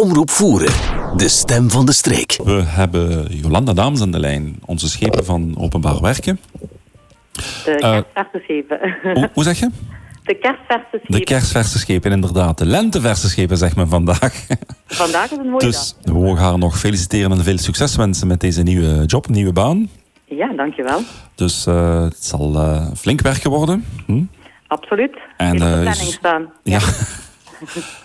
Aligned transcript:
Omroep 0.00 0.30
Voeren, 0.30 0.72
de 1.16 1.28
stem 1.28 1.70
van 1.70 1.86
de 1.86 1.92
streek. 1.92 2.38
We 2.44 2.62
hebben 2.64 3.26
Jolanda 3.36 3.72
Daams 3.72 4.00
aan 4.00 4.10
de 4.10 4.18
lijn, 4.18 4.58
onze 4.64 4.88
schepen 4.88 5.24
van 5.24 5.54
Openbaar 5.58 6.00
Werken. 6.00 6.40
De 7.32 7.76
kerstverse 7.78 8.40
schepen. 8.42 8.96
Hoe, 9.14 9.30
hoe 9.32 9.42
zeg 9.42 9.58
je? 9.58 9.70
De 10.24 10.34
kerstverse 10.34 10.86
schepen. 10.90 11.18
De 11.18 11.24
kerstverse 11.24 11.78
schepen, 11.78 12.12
inderdaad. 12.12 12.58
De 12.58 12.66
lenteverse 12.66 13.28
schepen, 13.28 13.56
zeg 13.56 13.76
men 13.76 13.88
vandaag. 13.88 14.46
Vandaag 14.86 15.30
is 15.30 15.38
een 15.38 15.48
mooie 15.48 15.64
dus 15.64 15.96
we 16.02 16.12
mogen 16.12 16.44
haar 16.44 16.58
nog 16.58 16.78
feliciteren 16.78 17.32
en 17.32 17.44
veel 17.44 17.58
succes 17.58 17.96
wensen 17.96 18.26
met 18.26 18.40
deze 18.40 18.62
nieuwe 18.62 19.04
job, 19.04 19.28
nieuwe 19.28 19.52
baan. 19.52 19.88
Ja, 20.24 20.52
dankjewel. 20.52 21.00
Dus 21.34 21.66
uh, 21.66 22.02
het 22.02 22.24
zal 22.24 22.54
uh, 22.54 22.86
flink 22.96 23.20
werken 23.20 23.50
worden. 23.50 23.84
Hm? 24.06 24.22
Absoluut. 24.66 25.18
En, 25.36 25.56
uh, 25.56 25.62
uh, 25.62 25.80
planning 25.80 26.12
staan. 26.12 26.52
Ja. 26.62 26.80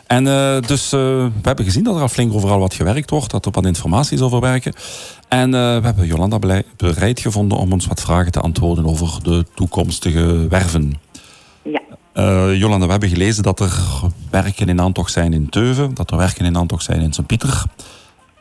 en 0.07 0.25
uh, 0.25 0.59
dus 0.59 0.89
we 0.89 1.31
hebben 1.41 1.65
gezien 1.65 1.83
dat 1.83 1.95
er 1.95 2.01
al 2.01 2.07
flink 2.07 2.33
overal 2.33 2.59
wat 2.59 2.73
gewerkt 2.73 3.09
wordt, 3.09 3.31
dat 3.31 3.45
er 3.45 3.51
wat 3.51 3.65
informatie 3.65 4.17
is 4.17 4.23
over 4.23 4.39
werken. 4.39 4.73
En 5.27 5.51
we 5.51 5.81
hebben 5.83 6.05
Jolanda 6.07 6.39
bereid 6.77 7.19
gevonden 7.19 7.57
om 7.57 7.71
ons 7.71 7.85
wat 7.85 8.01
vragen 8.01 8.31
te 8.31 8.39
antwoorden 8.39 8.85
over 8.85 9.23
de 9.23 9.45
toekomstige 9.55 10.47
werven. 10.47 10.99
Ja. 11.63 11.81
Jolanda, 12.53 12.85
we 12.85 12.91
hebben 12.91 13.09
gelezen 13.09 13.43
dat 13.43 13.59
er 13.59 13.73
werken 14.29 14.69
in 14.69 14.81
aantocht 14.81 15.11
zijn 15.11 15.33
in 15.33 15.49
Teuven, 15.49 15.93
dat 15.93 16.11
er 16.11 16.17
werken 16.17 16.45
in 16.45 16.57
aantocht 16.57 16.83
zijn 16.83 17.01
in 17.01 17.13
Sint-Pieter. 17.13 17.63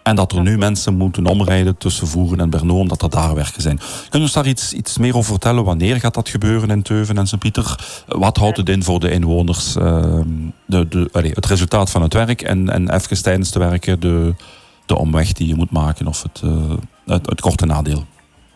En 0.05 0.17
dat 0.17 0.33
er 0.33 0.43
nu 0.43 0.59
mensen 0.59 0.95
moeten 0.95 1.27
omrijden 1.27 1.77
tussen 1.77 2.07
Voeren 2.07 2.41
en 2.41 2.51
Brno, 2.51 2.79
omdat 2.79 3.03
er 3.03 3.11
daar 3.11 3.35
werken 3.35 3.63
zijn. 3.63 3.79
Kun 3.79 4.19
je 4.19 4.21
ons 4.21 4.33
daar 4.33 4.47
iets, 4.47 4.73
iets 4.73 4.99
meer 4.99 5.17
over 5.17 5.31
vertellen? 5.31 5.65
Wanneer 5.65 6.01
gaat 6.01 6.15
dat 6.15 6.29
gebeuren 6.29 6.71
in 6.71 6.83
Teuven 6.83 7.19
en 7.19 7.27
Sint-Pieter? 7.27 7.79
Wat 8.07 8.37
houdt 8.37 8.57
het 8.57 8.69
in 8.69 8.83
voor 8.83 9.01
de 9.01 9.11
inwoners? 9.11 9.77
Uh, 9.77 10.21
de, 10.67 10.89
de, 10.89 11.09
het 11.13 11.47
resultaat 11.47 11.91
van 11.91 12.03
het 12.03 12.13
werk 12.13 12.43
en, 12.43 12.69
en 12.69 12.95
even 12.95 13.23
tijdens 13.23 13.51
te 13.51 13.59
werken 13.59 14.01
de, 14.01 14.35
de 14.87 14.99
omweg 14.99 15.33
die 15.33 15.49
je 15.49 15.55
moet 15.55 15.71
maken 15.71 16.07
of 16.07 16.23
het, 16.23 16.43
het, 17.07 17.27
het, 17.27 17.41
korte 17.41 17.67
nadeel? 17.67 18.05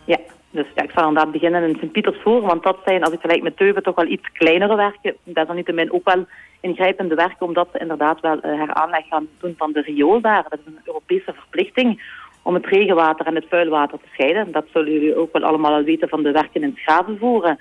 Ja, 0.06 0.19
dus 0.50 0.66
ja, 0.74 0.82
ik 0.82 0.91
zal 0.91 1.08
inderdaad 1.08 1.32
beginnen 1.32 1.68
in 1.68 1.77
Sint-Pietersvoer, 1.78 2.41
want 2.41 2.62
dat 2.62 2.78
zijn, 2.84 3.02
als 3.02 3.12
ik 3.12 3.20
gelijk 3.20 3.42
met 3.42 3.56
Teuven, 3.56 3.82
toch 3.82 3.94
wel 3.94 4.06
iets 4.06 4.32
kleinere 4.32 4.77
werken. 4.77 5.16
Niet 5.24 5.91
ook 5.91 6.04
wel 6.04 6.27
ingrijpende 6.60 7.14
werken, 7.14 7.46
omdat 7.46 7.68
ze 7.72 7.78
inderdaad 7.78 8.20
wel 8.20 8.38
heraanleg 8.41 9.06
gaan 9.06 9.28
doen 9.41 9.54
van 9.58 9.72
de 9.72 9.80
riool 9.80 10.20
daar. 10.20 10.42
Dat 10.48 10.58
is 10.58 10.66
een 10.66 10.80
Europese 10.84 11.32
verplichting 11.32 12.02
om 12.42 12.54
het 12.54 12.66
regenwater 12.66 13.26
en 13.26 13.34
het 13.34 13.48
vuilwater 13.48 13.98
te 13.98 14.08
scheiden. 14.12 14.52
Dat 14.52 14.64
zullen 14.72 14.92
jullie 14.92 15.16
ook 15.16 15.32
wel 15.32 15.42
allemaal 15.42 15.72
al 15.72 15.82
weten 15.82 16.08
van 16.08 16.22
de 16.22 16.32
werken 16.32 16.62
in 16.62 16.76
Schaven 16.76 17.19
voeren. 17.19 17.58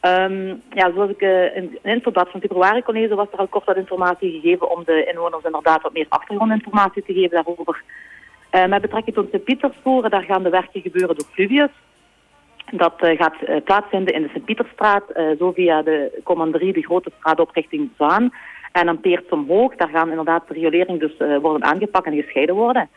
Um, 0.00 0.62
ja, 0.70 0.92
zoals 0.94 1.10
ik 1.10 1.22
uh, 1.22 1.56
in 1.56 1.78
een 1.82 1.92
infoblad 1.92 2.30
van 2.30 2.40
februari 2.40 2.82
kon 2.82 2.94
lezen, 2.94 3.16
was 3.16 3.32
er 3.32 3.38
al 3.38 3.46
kort 3.46 3.64
wat 3.64 3.76
informatie 3.76 4.40
gegeven 4.40 4.70
om 4.70 4.82
de 4.84 5.04
inwoners 5.04 5.44
inderdaad 5.44 5.82
wat 5.82 5.92
meer 5.92 6.06
achtergrondinformatie 6.08 7.02
te 7.02 7.12
geven 7.12 7.30
daarover. 7.30 7.82
Uh, 8.52 8.66
met 8.66 8.80
betrekking 8.80 9.16
tot 9.16 9.32
de 9.32 9.38
Pietersvoeren, 9.38 10.10
daar 10.10 10.22
gaan 10.22 10.42
de 10.42 10.50
werken 10.50 10.80
gebeuren 10.80 11.16
door 11.16 11.26
Fluvius. 11.32 11.70
Dat 12.70 12.94
uh, 13.02 13.18
gaat 13.18 13.34
uh, 13.48 13.56
plaatsvinden 13.64 14.14
in 14.14 14.22
de 14.22 14.28
Sint-Pieterstraat, 14.28 15.04
uh, 15.16 15.38
zo 15.38 15.52
via 15.52 15.82
de 15.82 16.20
commanderie, 16.22 16.72
de 16.72 16.82
grote 16.82 17.10
straat 17.18 17.40
op 17.40 17.50
richting 17.50 17.90
Zwaan. 17.96 18.32
En 18.72 18.86
dan 18.86 19.00
Peert 19.00 19.32
omhoog, 19.32 19.76
daar 19.76 19.88
gaan 19.88 20.10
inderdaad 20.10 20.48
de 20.48 20.54
riolering 20.54 21.00
dus 21.00 21.40
worden 21.40 21.64
aangepakt 21.64 22.06
en 22.06 22.22
gescheiden 22.22 22.54
worden. 22.54 22.88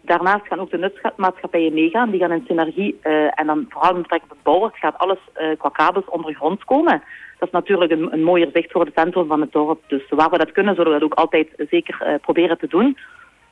daarnaast 0.00 0.46
gaan 0.46 0.60
ook 0.60 0.70
de 0.70 0.78
nutsmaatschappijen 0.78 1.74
meegaan, 1.74 2.10
die 2.10 2.20
gaan 2.20 2.32
in 2.32 2.44
synergie 2.46 2.98
en 3.34 3.46
dan 3.46 3.66
vooral 3.68 3.92
met 3.92 4.02
betrekking 4.02 4.30
tot 4.30 4.42
bouwers 4.42 4.78
gaat 4.78 4.98
alles 4.98 5.18
qua 5.58 5.68
kabels 5.68 6.08
ondergronds 6.08 6.64
komen. 6.64 7.02
Dat 7.38 7.48
is 7.48 7.54
natuurlijk 7.54 7.92
een, 7.92 8.12
een 8.12 8.22
mooier 8.22 8.50
zicht 8.52 8.72
voor 8.72 8.84
het 8.84 8.94
centrum 8.94 9.26
van 9.26 9.40
het 9.40 9.52
dorp. 9.52 9.80
Dus 9.86 10.02
waar 10.08 10.30
we 10.30 10.38
dat 10.38 10.52
kunnen, 10.52 10.74
zullen 10.74 10.92
we 10.92 10.98
dat 10.98 11.10
ook 11.10 11.18
altijd 11.18 11.48
zeker 11.70 12.18
proberen 12.20 12.58
te 12.58 12.68
doen. 12.68 12.96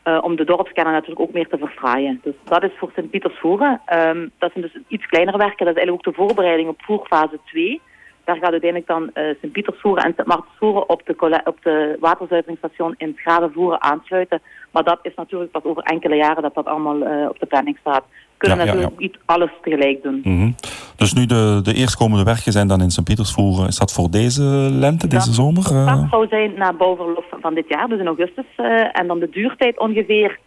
Uh, 0.05 0.19
om 0.23 0.37
de 0.37 0.45
dorpskernen 0.45 0.93
natuurlijk 0.93 1.21
ook 1.21 1.33
meer 1.33 1.49
te 1.49 1.59
verfraaien. 1.59 2.21
Dus 2.23 2.35
dat 2.45 2.63
is 2.63 2.71
voor 2.79 2.91
Sint-Pieters 2.95 3.39
voeren. 3.39 3.81
Um, 3.93 4.31
dat 4.39 4.53
zijn 4.53 4.65
dus 4.65 4.83
iets 4.89 5.07
kleinere 5.07 5.39
werken. 5.39 5.67
Dat 5.67 5.77
is 5.77 5.83
eigenlijk 5.83 6.09
ook 6.09 6.15
de 6.15 6.23
voorbereiding 6.23 6.69
op 6.69 6.83
voerfase 6.83 7.39
2. 7.45 7.81
Daar 8.25 8.37
gaat 8.37 8.51
uiteindelijk 8.51 8.91
dan 8.91 9.11
uh, 9.15 9.35
Sint-Pieters 9.41 9.81
voeren 9.81 10.05
en 10.05 10.13
Sint-Martens 10.17 10.57
voeren 10.59 10.89
op 10.89 11.07
de, 11.07 11.41
op 11.45 11.59
de 11.63 11.97
waterzuiveringsstation 12.01 12.95
in 12.99 13.17
Schade 13.17 13.51
voeren 13.53 13.83
aansluiten. 13.83 14.43
Maar 14.71 14.85
dat 14.85 14.99
is 15.03 15.15
natuurlijk 15.15 15.51
pas 15.51 15.65
over 15.65 15.83
enkele 15.83 16.17
jaren 16.17 16.43
dat 16.43 16.55
dat 16.55 16.67
allemaal 16.67 16.97
uh, 16.97 17.29
op 17.29 17.39
de 17.39 17.47
planning 17.47 17.77
staat. 17.81 18.05
We 18.09 18.37
kunnen 18.37 18.59
ja, 18.59 18.65
natuurlijk 18.65 18.93
ja, 18.93 18.97
ja. 18.99 19.07
niet 19.07 19.19
alles 19.25 19.51
tegelijk 19.63 20.03
doen. 20.03 20.21
Mm 20.25 20.39
-hmm. 20.39 20.55
Dus 21.01 21.13
nu 21.13 21.27
de, 21.27 21.61
de 21.63 21.75
eerstkomende 21.75 22.25
werken 22.25 22.53
zijn 22.53 22.69
dan 22.69 22.81
in 22.81 22.91
Sint-Pieters 22.91 23.33
voeren. 23.33 23.67
Is 23.67 23.79
dat 23.79 23.93
voor 23.93 24.11
deze 24.11 24.43
lente, 24.71 25.07
dat, 25.07 25.11
deze 25.11 25.33
zomer? 25.33 25.63
Dat 25.63 26.07
zou 26.11 26.29
zijn 26.29 26.55
na 26.55 26.73
bouwverlof 26.73 27.25
van 27.41 27.55
dit 27.55 27.69
jaar, 27.69 27.89
dus 27.89 27.99
in 27.99 28.07
augustus. 28.07 28.45
Uh, 28.57 28.99
en 28.99 29.07
dan 29.07 29.19
de 29.19 29.29
duurtijd 29.31 29.79
ongeveer 29.79 30.39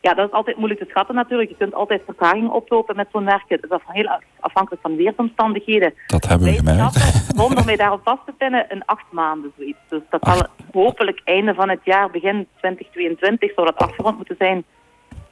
ja, 0.00 0.14
dat 0.14 0.26
is 0.26 0.32
altijd 0.32 0.56
moeilijk 0.56 0.80
te 0.80 0.86
schatten 0.90 1.14
natuurlijk. 1.14 1.50
Je 1.50 1.56
kunt 1.56 1.74
altijd 1.74 2.02
vertraging 2.04 2.50
oplopen 2.50 2.96
met 2.96 3.08
zo'n 3.12 3.24
werken. 3.24 3.58
Dat 3.68 3.80
is 3.80 3.86
heel 3.86 4.20
afhankelijk 4.40 4.82
van 4.82 4.96
weersomstandigheden. 4.96 5.94
Dat 6.06 6.28
hebben 6.28 6.48
we 6.48 6.54
gemerkt. 6.54 6.94
Zonder 7.36 7.64
mij 7.70 7.76
daarop 7.76 8.00
vast 8.04 8.26
te 8.26 8.32
pinnen, 8.38 8.66
een 8.68 8.84
acht 8.84 9.06
maanden 9.10 9.52
zoiets. 9.56 9.78
Dus 9.88 10.00
dat 10.10 10.20
zal 10.22 10.46
hopelijk 10.72 11.20
einde 11.24 11.54
van 11.54 11.68
het 11.68 11.80
jaar, 11.84 12.10
begin 12.10 12.46
2022, 12.56 13.52
zou 13.54 13.66
dat 13.66 13.76
afgerond 13.76 14.16
moeten 14.16 14.36
zijn. 14.38 14.64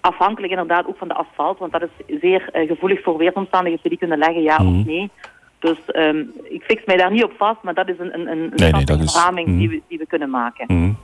Afhankelijk 0.09 0.53
inderdaad 0.53 0.87
ook 0.87 0.99
van 0.99 1.09
de 1.09 1.15
asfalt, 1.15 1.59
want 1.59 1.73
dat 1.73 1.83
is 1.83 2.21
zeer 2.21 2.51
uh, 2.53 2.69
gevoelig 2.69 3.03
voor 3.03 3.17
weersomstandigheden. 3.17 3.91
Die 3.91 3.99
kunnen 3.99 4.19
leggen, 4.19 4.43
ja 4.43 4.59
mm. 4.59 4.81
of 4.81 4.87
nee. 4.87 5.11
Dus 5.59 5.79
um, 5.93 6.33
ik 6.43 6.63
fix 6.63 6.85
mij 6.85 6.97
daar 6.97 7.11
niet 7.11 7.25
op 7.25 7.33
vast, 7.37 7.63
maar 7.63 7.75
dat 7.75 7.89
is 7.89 7.99
een, 7.99 8.15
een, 8.15 8.27
een 8.31 8.53
nee, 8.55 8.73
nee, 8.73 8.99
is, 8.99 9.27
mm. 9.31 9.59
die, 9.59 9.69
we, 9.69 9.83
die 9.89 9.99
we 9.99 10.07
kunnen 10.07 10.31
maken. 10.31 10.65
Mm. 10.69 10.97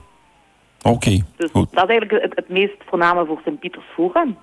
Oké, 0.81 0.95
okay, 0.95 1.23
dus 1.35 1.51
goed. 1.51 1.71
dat 1.71 1.83
is 1.83 1.89
eigenlijk 1.89 2.23
het, 2.23 2.35
het 2.35 2.49
meest 2.49 2.75
voorname 2.85 3.25
voor 3.25 3.39
Sint-Pieters 3.43 3.85
voeren. 3.93 4.37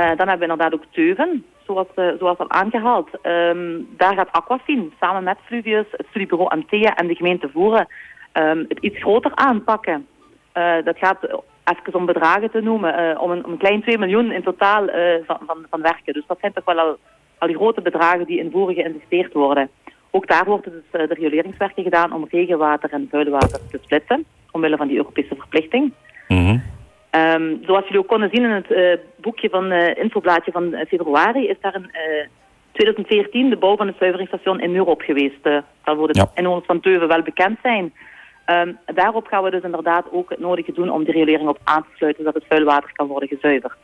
Uh, 0.00 0.06
dan 0.06 0.28
hebben 0.28 0.38
we 0.38 0.52
inderdaad 0.52 0.74
ook 0.74 0.84
Teuven, 0.90 1.44
zoals, 1.66 1.86
uh, 1.96 2.08
zoals 2.18 2.38
al 2.38 2.50
aangehaald. 2.50 3.08
Um, 3.22 3.88
daar 3.96 4.14
gaat 4.14 4.32
Aquafin 4.32 4.92
samen 5.00 5.24
met 5.24 5.38
Fluvius, 5.44 5.86
het 5.90 6.06
studiebureau 6.08 6.50
Antea 6.50 6.96
en 6.96 7.06
de 7.06 7.14
gemeente 7.14 7.48
Voeren 7.52 7.86
um, 8.32 8.64
het 8.68 8.78
iets 8.78 8.98
groter 8.98 9.32
aanpakken. 9.34 10.06
Uh, 10.54 10.74
dat 10.84 10.98
gaat 10.98 11.18
even 11.64 11.94
om 11.94 12.06
bedragen 12.06 12.50
te 12.50 12.60
noemen, 12.60 13.20
om 13.20 13.30
een, 13.30 13.44
om, 13.44 13.52
een, 13.52 13.58
klein 13.58 13.82
2 13.82 13.98
miljoen 13.98 14.32
in 14.32 14.42
totaal 14.42 14.86
van, 15.26 15.38
van, 15.46 15.66
van 15.70 15.82
werken. 15.82 16.12
Dus 16.12 16.26
dat 16.26 16.38
zijn 16.40 16.52
toch 16.52 16.64
wel 16.64 16.78
al, 16.78 16.96
al 17.38 17.48
die 17.48 17.56
grote 17.56 17.80
bedragen 17.80 18.26
die 18.26 18.38
in 18.38 18.50
Voeren 18.50 18.74
geïnvesteerd 18.74 19.32
worden. 19.32 19.68
Ook 20.10 20.26
daar 20.26 20.44
worden 20.44 20.72
dus 20.72 21.08
de 21.08 21.14
rioleringswerken 21.14 21.82
gedaan 21.82 22.12
om 22.12 22.26
regenwater 22.30 22.92
en 22.92 23.08
vuilwater 23.10 23.60
te 23.70 23.78
splitsen 23.82 24.24
omwille 24.54 24.76
van 24.76 24.88
die 24.88 24.96
Europese 24.96 25.34
verplichting. 25.38 25.92
Mm 26.28 26.46
-hmm. 26.46 26.62
um, 27.20 27.60
zoals 27.66 27.84
jullie 27.84 27.98
ook 27.98 28.06
konden 28.06 28.30
zien 28.32 28.44
in 28.44 28.50
het 28.50 29.00
boekje 29.16 29.48
van 29.48 29.72
infoblaadje 29.72 30.52
van 30.52 30.84
februari, 30.88 31.48
is 31.48 31.56
daar 31.60 31.74
in 31.74 31.90
uh, 31.92 32.26
2014 32.72 33.50
de 33.50 33.56
bouw 33.56 33.76
van 33.76 33.86
het 33.86 33.96
zuiveringsstation 33.98 34.60
in 34.60 34.72
Murop 34.72 35.00
geweest. 35.00 35.42
dat 35.84 35.96
wordt 35.96 36.16
ja. 36.16 36.30
inwoners 36.34 36.66
van 36.66 36.80
Teuven 36.80 37.08
wel 37.08 37.22
bekend 37.22 37.58
zijn. 37.62 37.92
Um, 38.46 38.78
daarop 38.94 39.26
gaan 39.26 39.42
we 39.42 39.50
dus 39.50 39.62
inderdaad 39.62 40.04
ook 40.10 40.30
het 40.30 40.38
nodige 40.38 40.72
doen 40.72 40.90
om 40.90 41.04
de 41.04 41.12
riolering 41.12 41.48
op 41.48 41.58
aan 41.64 41.82
te 41.82 41.96
sluiten, 41.96 42.24
zodat 42.24 42.42
het 42.42 42.50
vuilwater 42.50 42.92
kan 42.92 43.06
worden 43.06 43.28
gezuiverd. 43.28 43.74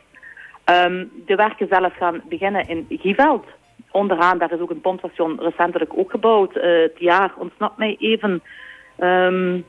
Um, 0.65 1.11
de 1.25 1.35
werken 1.35 1.67
zelf 1.69 1.95
gaan 1.95 2.21
beginnen 2.29 2.67
in 2.67 2.85
Gieveld. 2.89 3.45
Onderaan, 3.91 4.37
daar 4.37 4.51
is 4.51 4.59
ook 4.59 4.69
een 4.69 4.81
pompstation 4.81 5.39
recentelijk 5.39 5.91
ook 5.95 6.11
gebouwd. 6.11 6.53
het 6.53 6.99
jaar 6.99 7.31
ontsnapt 7.37 7.77
mij 7.77 7.95
even... 7.99 8.41
Um, 8.99 9.65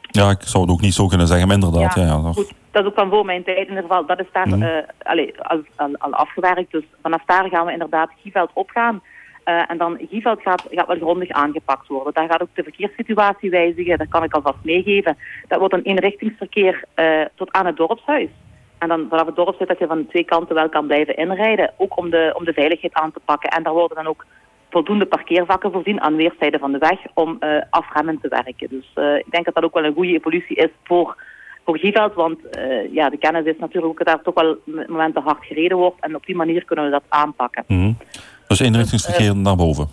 ja, 0.00 0.30
ik 0.30 0.42
zou 0.42 0.62
het 0.62 0.72
ook 0.72 0.80
niet 0.80 0.94
zo 0.94 1.06
kunnen 1.06 1.26
zeggen, 1.26 1.46
maar 1.46 1.56
inderdaad. 1.56 1.94
Ja, 1.94 2.02
ja, 2.02 2.22
dat... 2.22 2.34
Goed, 2.34 2.52
dat 2.70 2.82
is 2.82 2.88
ook 2.88 2.94
van 2.94 3.10
voor 3.10 3.24
mijn 3.24 3.44
tijd 3.44 3.56
in 3.56 3.68
ieder 3.68 3.82
geval. 3.82 4.06
Dat 4.06 4.20
is 4.20 4.26
daar 4.32 4.48
mm. 4.48 4.62
uh, 4.62 4.76
allez, 5.02 5.30
al, 5.38 5.62
al, 5.76 5.94
al, 5.98 6.12
afgewerkt. 6.12 6.72
Dus 6.72 6.84
vanaf 7.02 7.22
daar 7.26 7.48
gaan 7.48 7.66
we 7.66 7.72
inderdaad 7.72 8.10
Gieveld 8.22 8.50
opgaan. 8.52 9.02
Uh, 9.44 9.70
en 9.70 9.78
dan 9.78 9.98
Gieveld 10.10 10.42
gaat, 10.42 10.66
gaat 10.70 10.86
wel 10.86 10.96
grondig 10.96 11.30
aangepakt 11.30 11.88
worden. 11.88 12.12
Daar 12.12 12.28
gaat 12.28 12.42
ook 12.42 12.54
de 12.54 12.62
verkeerssituatie 12.62 13.50
wijzigen. 13.50 13.98
Dat 13.98 14.08
kan 14.08 14.24
ik 14.24 14.34
alvast 14.34 14.58
meegeven. 14.62 15.16
Dat 15.48 15.58
wordt 15.58 15.74
een 15.74 15.82
eenrichtingsverkeer 15.82 16.84
uh, 16.96 17.24
tot 17.34 17.52
aan 17.52 17.66
het 17.66 17.76
dorpshuis. 17.76 18.28
En 18.78 18.88
dan 18.88 19.06
vanaf 19.08 19.26
het 19.26 19.36
dorpshuis 19.36 19.68
dat 19.68 19.78
je 19.78 19.86
van 19.86 19.98
de 19.98 20.06
twee 20.06 20.24
kanten 20.24 20.54
wel 20.54 20.68
kan 20.68 20.86
blijven 20.86 21.16
inrijden. 21.16 21.72
Ook 21.76 21.98
om 21.98 22.10
de, 22.10 22.34
om 22.36 22.44
de 22.44 22.52
veiligheid 22.52 22.94
aan 22.94 23.12
te 23.12 23.20
pakken. 23.24 23.50
En 23.50 23.62
daar 23.62 23.72
worden 23.72 23.96
dan 23.96 24.06
ook 24.06 24.24
voldoende 24.70 25.06
parkeervakken 25.06 25.72
voorzien 25.72 26.00
aan 26.00 26.16
weerszijden 26.16 26.60
van 26.60 26.72
de 26.72 26.78
weg 26.78 26.98
om 27.14 27.36
uh, 27.40 27.62
afremmend 27.70 28.22
te 28.22 28.28
werken. 28.28 28.68
Dus 28.68 28.90
ik 29.18 29.30
denk 29.30 29.44
dat 29.44 29.54
dat 29.54 29.64
ook 29.64 29.74
wel 29.74 29.84
een 29.84 29.94
goede 29.94 30.14
evolutie 30.14 30.56
is 30.56 30.70
voor, 30.84 31.16
voor 31.64 31.78
Gieveld, 31.78 32.14
want 32.14 32.38
ja, 32.90 33.10
de 33.10 33.18
kennis 33.18 33.44
is 33.44 33.58
natuurlijk 33.58 33.86
ook 33.86 33.98
dat 33.98 34.06
daar 34.06 34.22
toch 34.22 34.34
wel 34.34 34.58
momenten 34.86 35.22
hard 35.22 35.44
gereden 35.44 35.76
wordt 35.76 36.00
en 36.00 36.14
op 36.14 36.26
die 36.26 36.36
manier 36.36 36.64
kunnen 36.64 36.84
we 36.84 36.90
dat 36.90 37.04
aanpakken. 37.08 37.64
-hmm. 37.66 37.96
Dus 38.48 38.60
inrichtingsverkeer 38.60 39.32
dus, 39.32 39.42
naar 39.42 39.56
boven? 39.56 39.88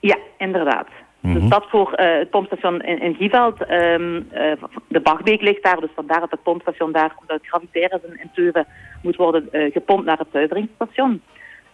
Ja, 0.00 0.16
inderdaad. 0.38 0.88
Mm 1.20 1.32
-hmm. 1.32 1.40
Dus 1.40 1.50
dat 1.50 1.66
voor 1.68 1.92
het 1.92 2.30
pompstation 2.30 2.82
in, 2.82 3.00
in 3.00 3.14
Gieveld. 3.14 3.60
Um, 3.70 4.28
de 4.88 5.00
Bachbeek 5.00 5.40
ligt 5.40 5.62
daar, 5.62 5.80
dus 5.80 5.90
vandaar 5.94 6.20
dat 6.20 6.30
het 6.30 6.42
pompstation 6.42 6.92
daar, 6.92 7.14
omdat 7.20 7.36
het 7.36 7.46
gravitair 7.46 7.92
is 7.92 8.10
in, 8.10 8.20
in 8.20 8.30
Teuven, 8.34 8.66
moet 9.02 9.16
worden 9.16 9.48
gepompt 9.72 10.04
naar 10.04 10.18
het 10.18 10.28
zuiveringsstation. 10.32 11.22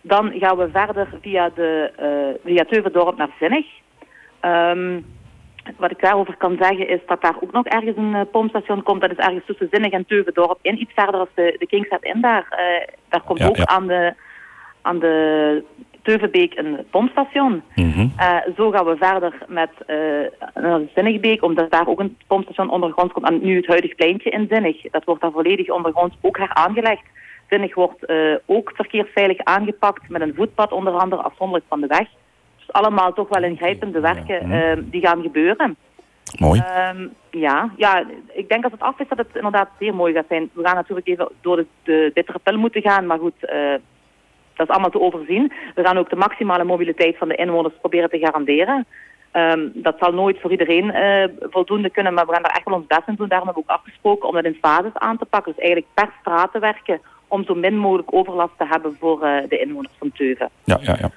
Dan 0.00 0.32
gaan 0.38 0.56
we 0.56 0.68
verder 0.72 1.08
via, 1.20 1.50
de, 1.54 2.38
via 2.44 2.64
Teuvendorp 2.64 3.16
naar 3.16 3.30
Zinnig. 3.38 3.66
Um, 4.42 5.06
wat 5.76 5.90
ik 5.90 6.00
daarover 6.00 6.36
kan 6.36 6.56
zeggen 6.60 6.88
is 6.88 7.00
dat 7.06 7.22
daar 7.22 7.36
ook 7.40 7.52
nog 7.52 7.66
ergens 7.66 7.96
een 7.96 8.30
pompstation 8.30 8.82
komt. 8.82 9.00
Dat 9.00 9.10
is 9.10 9.16
ergens 9.16 9.46
tussen 9.46 9.68
Zinnig 9.70 9.92
en 9.92 10.06
Teuvendorp 10.06 10.58
in. 10.62 10.80
Iets 10.80 10.92
verder 10.94 11.20
als 11.20 11.28
de, 11.34 11.56
de 11.58 11.66
Kingstad 11.66 12.02
in 12.02 12.20
daar. 12.20 12.46
Daar 13.08 13.22
komt 13.22 13.38
Ja, 13.38 13.46
ook 13.46 13.56
ja. 13.56 13.64
aan 13.64 13.86
de, 13.86 14.14
aan 14.82 14.98
de 14.98 15.64
Teuvenbeek 16.04 16.56
een 16.56 16.86
pompstation. 16.90 17.62
Mhm. 17.74 18.06
Eh, 18.16 18.36
zo 18.56 18.70
gaan 18.70 18.84
we 18.84 18.96
verder 18.96 19.32
met 19.48 19.70
eh 19.86 19.96
naar 20.54 20.78
de 20.78 20.88
Zinnigbeek, 20.94 21.42
omdat 21.42 21.70
daar 21.70 21.88
ook 21.88 22.00
een 22.00 22.16
pompstation 22.26 22.70
ondergronds 22.70 23.12
komt. 23.12 23.26
En 23.26 23.38
nu 23.42 23.56
het 23.56 23.66
huidige 23.66 23.94
pleintje 23.94 24.30
in 24.30 24.46
Zinnig. 24.50 24.82
Dat 24.90 25.04
wordt 25.04 25.20
daar 25.20 25.30
volledig 25.30 25.68
ondergronds 25.68 26.16
ook 26.20 26.38
heraangelegd. 26.38 27.04
Zinnig 27.48 27.74
wordt 27.74 28.04
eh, 28.04 28.34
ook 28.46 28.72
verkeersveilig 28.74 29.38
aangepakt 29.38 30.08
met 30.08 30.20
een 30.20 30.34
voetpad 30.34 30.72
onder 30.72 30.92
andere 30.92 31.22
afzonderlijk 31.22 31.66
van 31.68 31.80
de 31.80 31.86
weg. 31.86 32.08
Dus 32.56 32.72
allemaal 32.72 33.12
toch 33.12 33.28
wel 33.28 33.42
ingrijpende 33.42 34.00
werken 34.00 34.50
eh, 34.50 34.78
die 34.84 35.06
gaan 35.06 35.22
gebeuren. 35.22 35.76
Mooi. 36.38 36.60
Ehm, 36.60 37.06
ja, 37.30 37.70
ja, 37.76 38.04
ik 38.32 38.48
denk 38.48 38.64
als 38.64 38.72
het 38.72 38.80
af 38.80 39.00
is 39.00 39.08
dat 39.08 39.18
het 39.18 39.34
inderdaad 39.34 39.68
zeer 39.78 39.94
mooi 39.94 40.12
gaat 40.12 40.24
zijn. 40.28 40.50
We 40.52 40.64
gaan 40.64 40.74
natuurlijk 40.74 41.06
even 41.06 41.28
door 41.40 41.56
de, 41.56 41.66
de 41.82 42.10
bittere 42.14 42.38
pil 42.38 42.58
moeten 42.58 42.82
gaan, 42.82 43.06
maar 43.06 43.18
goed, 43.18 43.44
eh, 43.44 43.74
dat 44.54 44.68
is 44.68 44.72
allemaal 44.72 44.90
te 44.90 45.00
overzien. 45.00 45.52
We 45.74 45.84
gaan 45.84 45.98
ook 45.98 46.10
de 46.10 46.16
maximale 46.16 46.64
mobiliteit 46.64 47.18
van 47.18 47.28
de 47.28 47.34
inwoners 47.34 47.74
proberen 47.80 48.10
te 48.10 48.18
garanderen. 48.18 48.86
Ehm, 49.30 49.60
dat 49.74 49.96
zal 49.98 50.12
nooit 50.12 50.40
voor 50.40 50.50
iedereen 50.50 50.90
eh, 50.92 51.28
voldoende 51.40 51.90
kunnen, 51.90 52.14
maar 52.14 52.26
we 52.26 52.32
gaan 52.32 52.42
daar 52.42 52.54
echt 52.56 52.64
wel 52.64 52.74
ons 52.74 52.86
best 52.86 53.02
in 53.06 53.14
doen. 53.14 53.28
Daarom 53.28 53.46
hebben 53.48 53.64
we 53.66 53.72
ook 53.72 53.78
afgesproken 53.78 54.28
om 54.28 54.34
dat 54.34 54.44
in 54.44 54.58
fases 54.60 54.90
aan 54.94 55.18
te 55.18 55.24
pakken. 55.24 55.52
Dus 55.54 55.62
eigenlijk 55.64 55.94
per 55.94 56.10
straat 56.20 56.52
te 56.52 56.58
werken 56.58 57.00
om 57.28 57.44
zo 57.44 57.54
min 57.54 57.78
mogelijk 57.78 58.14
overlast 58.14 58.52
te 58.58 58.66
hebben 58.68 58.96
voor 59.00 59.22
eh, 59.22 59.48
de 59.48 59.58
inwoners 59.58 59.92
van 59.98 60.12
Teuven. 60.12 60.48
Ja, 60.64 60.78
ja, 60.80 60.96
ja. 61.00 61.10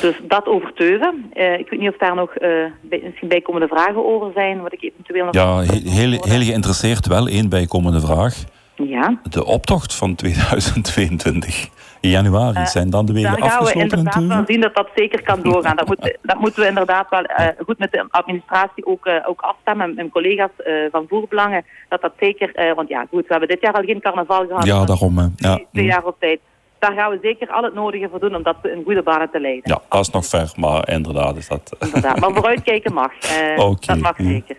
Dus 0.00 0.20
dat 0.22 0.46
over 0.46 0.72
Teuven. 0.72 1.30
Eh, 1.32 1.58
ik 1.58 1.70
weet 1.70 1.80
niet 1.80 1.88
of 1.90 1.96
daar 1.96 2.14
nog 2.14 2.32
bij, 2.80 3.00
misschien 3.04 3.28
bijkomende 3.28 3.68
vragen 3.68 4.04
over 4.06 4.32
zijn, 4.34 4.60
wat 4.60 4.72
ik 4.72 4.82
eventueel 4.82 5.24
nog... 5.24 5.34
Ja, 5.34 5.56
he- 5.56 5.90
heel, 5.90 6.10
heel 6.10 6.42
geïnteresseerd 6.42 7.06
wel. 7.06 7.26
één 7.26 7.48
bijkomende 7.48 8.00
vraag. 8.00 8.34
Ja. 8.74 9.20
De 9.30 9.44
optocht 9.44 9.94
van 9.94 10.14
2022. 10.14 11.68
In 12.00 12.10
januari 12.10 12.66
zijn 12.66 12.90
dan 12.90 13.06
de 13.06 13.12
wegen 13.12 13.30
Daar 13.30 13.38
gaan 13.40 13.48
we 13.48 13.54
afgesloten 13.54 13.90
in 13.90 13.96
inderdaad 13.98 14.36
wel 14.36 14.44
zien 14.46 14.60
dat 14.60 14.74
dat 14.74 14.88
zeker 14.94 15.22
kan 15.22 15.42
doorgaan. 15.42 15.76
Dat, 15.76 15.86
moet, 15.86 16.18
dat 16.22 16.38
moeten 16.38 16.62
we 16.62 16.68
inderdaad 16.68 17.06
wel 17.10 17.24
eh, 17.24 17.46
goed 17.64 17.78
met 17.78 17.92
de 17.92 18.06
administratie 18.10 18.86
ook, 18.86 19.06
eh, 19.06 19.28
ook 19.28 19.40
afstemmen. 19.40 19.88
En 19.88 19.94
mijn 19.94 20.10
collega's 20.10 20.50
eh, 20.56 20.74
van 20.90 21.06
Voerbelangen, 21.08 21.64
dat 21.88 22.00
dat 22.00 22.12
zeker... 22.18 22.54
eh, 22.54 22.74
want 22.74 22.88
ja, 22.88 23.06
goed, 23.10 23.26
we 23.26 23.30
hebben 23.30 23.48
dit 23.48 23.60
jaar 23.60 23.72
al 23.72 23.82
geen 23.82 24.00
carnaval 24.00 24.46
gehad. 24.46 24.64
Ja, 24.66 24.84
daarom. 24.84 25.18
Ja. 25.36 25.54
Twee, 25.54 25.66
twee 25.72 25.84
jaar 25.84 26.04
op 26.04 26.16
tijd. 26.18 26.40
Daar 26.80 26.92
gaan 26.92 27.10
we 27.10 27.18
zeker 27.22 27.48
al 27.50 27.62
het 27.62 27.74
nodige 27.74 28.08
voor 28.10 28.20
doen 28.20 28.34
om 28.34 28.42
dat 28.42 28.56
in 28.62 28.82
goede 28.84 29.02
banen 29.02 29.30
te 29.30 29.40
leiden. 29.40 29.62
ja, 29.64 29.80
dat 29.88 30.00
is 30.00 30.10
nog 30.10 30.26
ver, 30.26 30.52
maar 30.56 30.88
inderdaad 30.88 31.36
is 31.36 31.48
dat... 31.48 31.76
Inderdaad. 31.78 32.20
Maar 32.20 32.32
vooruitkijken 32.32 32.92
mag. 32.92 33.12
Eh, 33.12 33.64
Oké, 33.66 33.86
Dat 33.86 33.98
mag 33.98 34.18
ja. 34.18 34.24
zeker. 34.24 34.56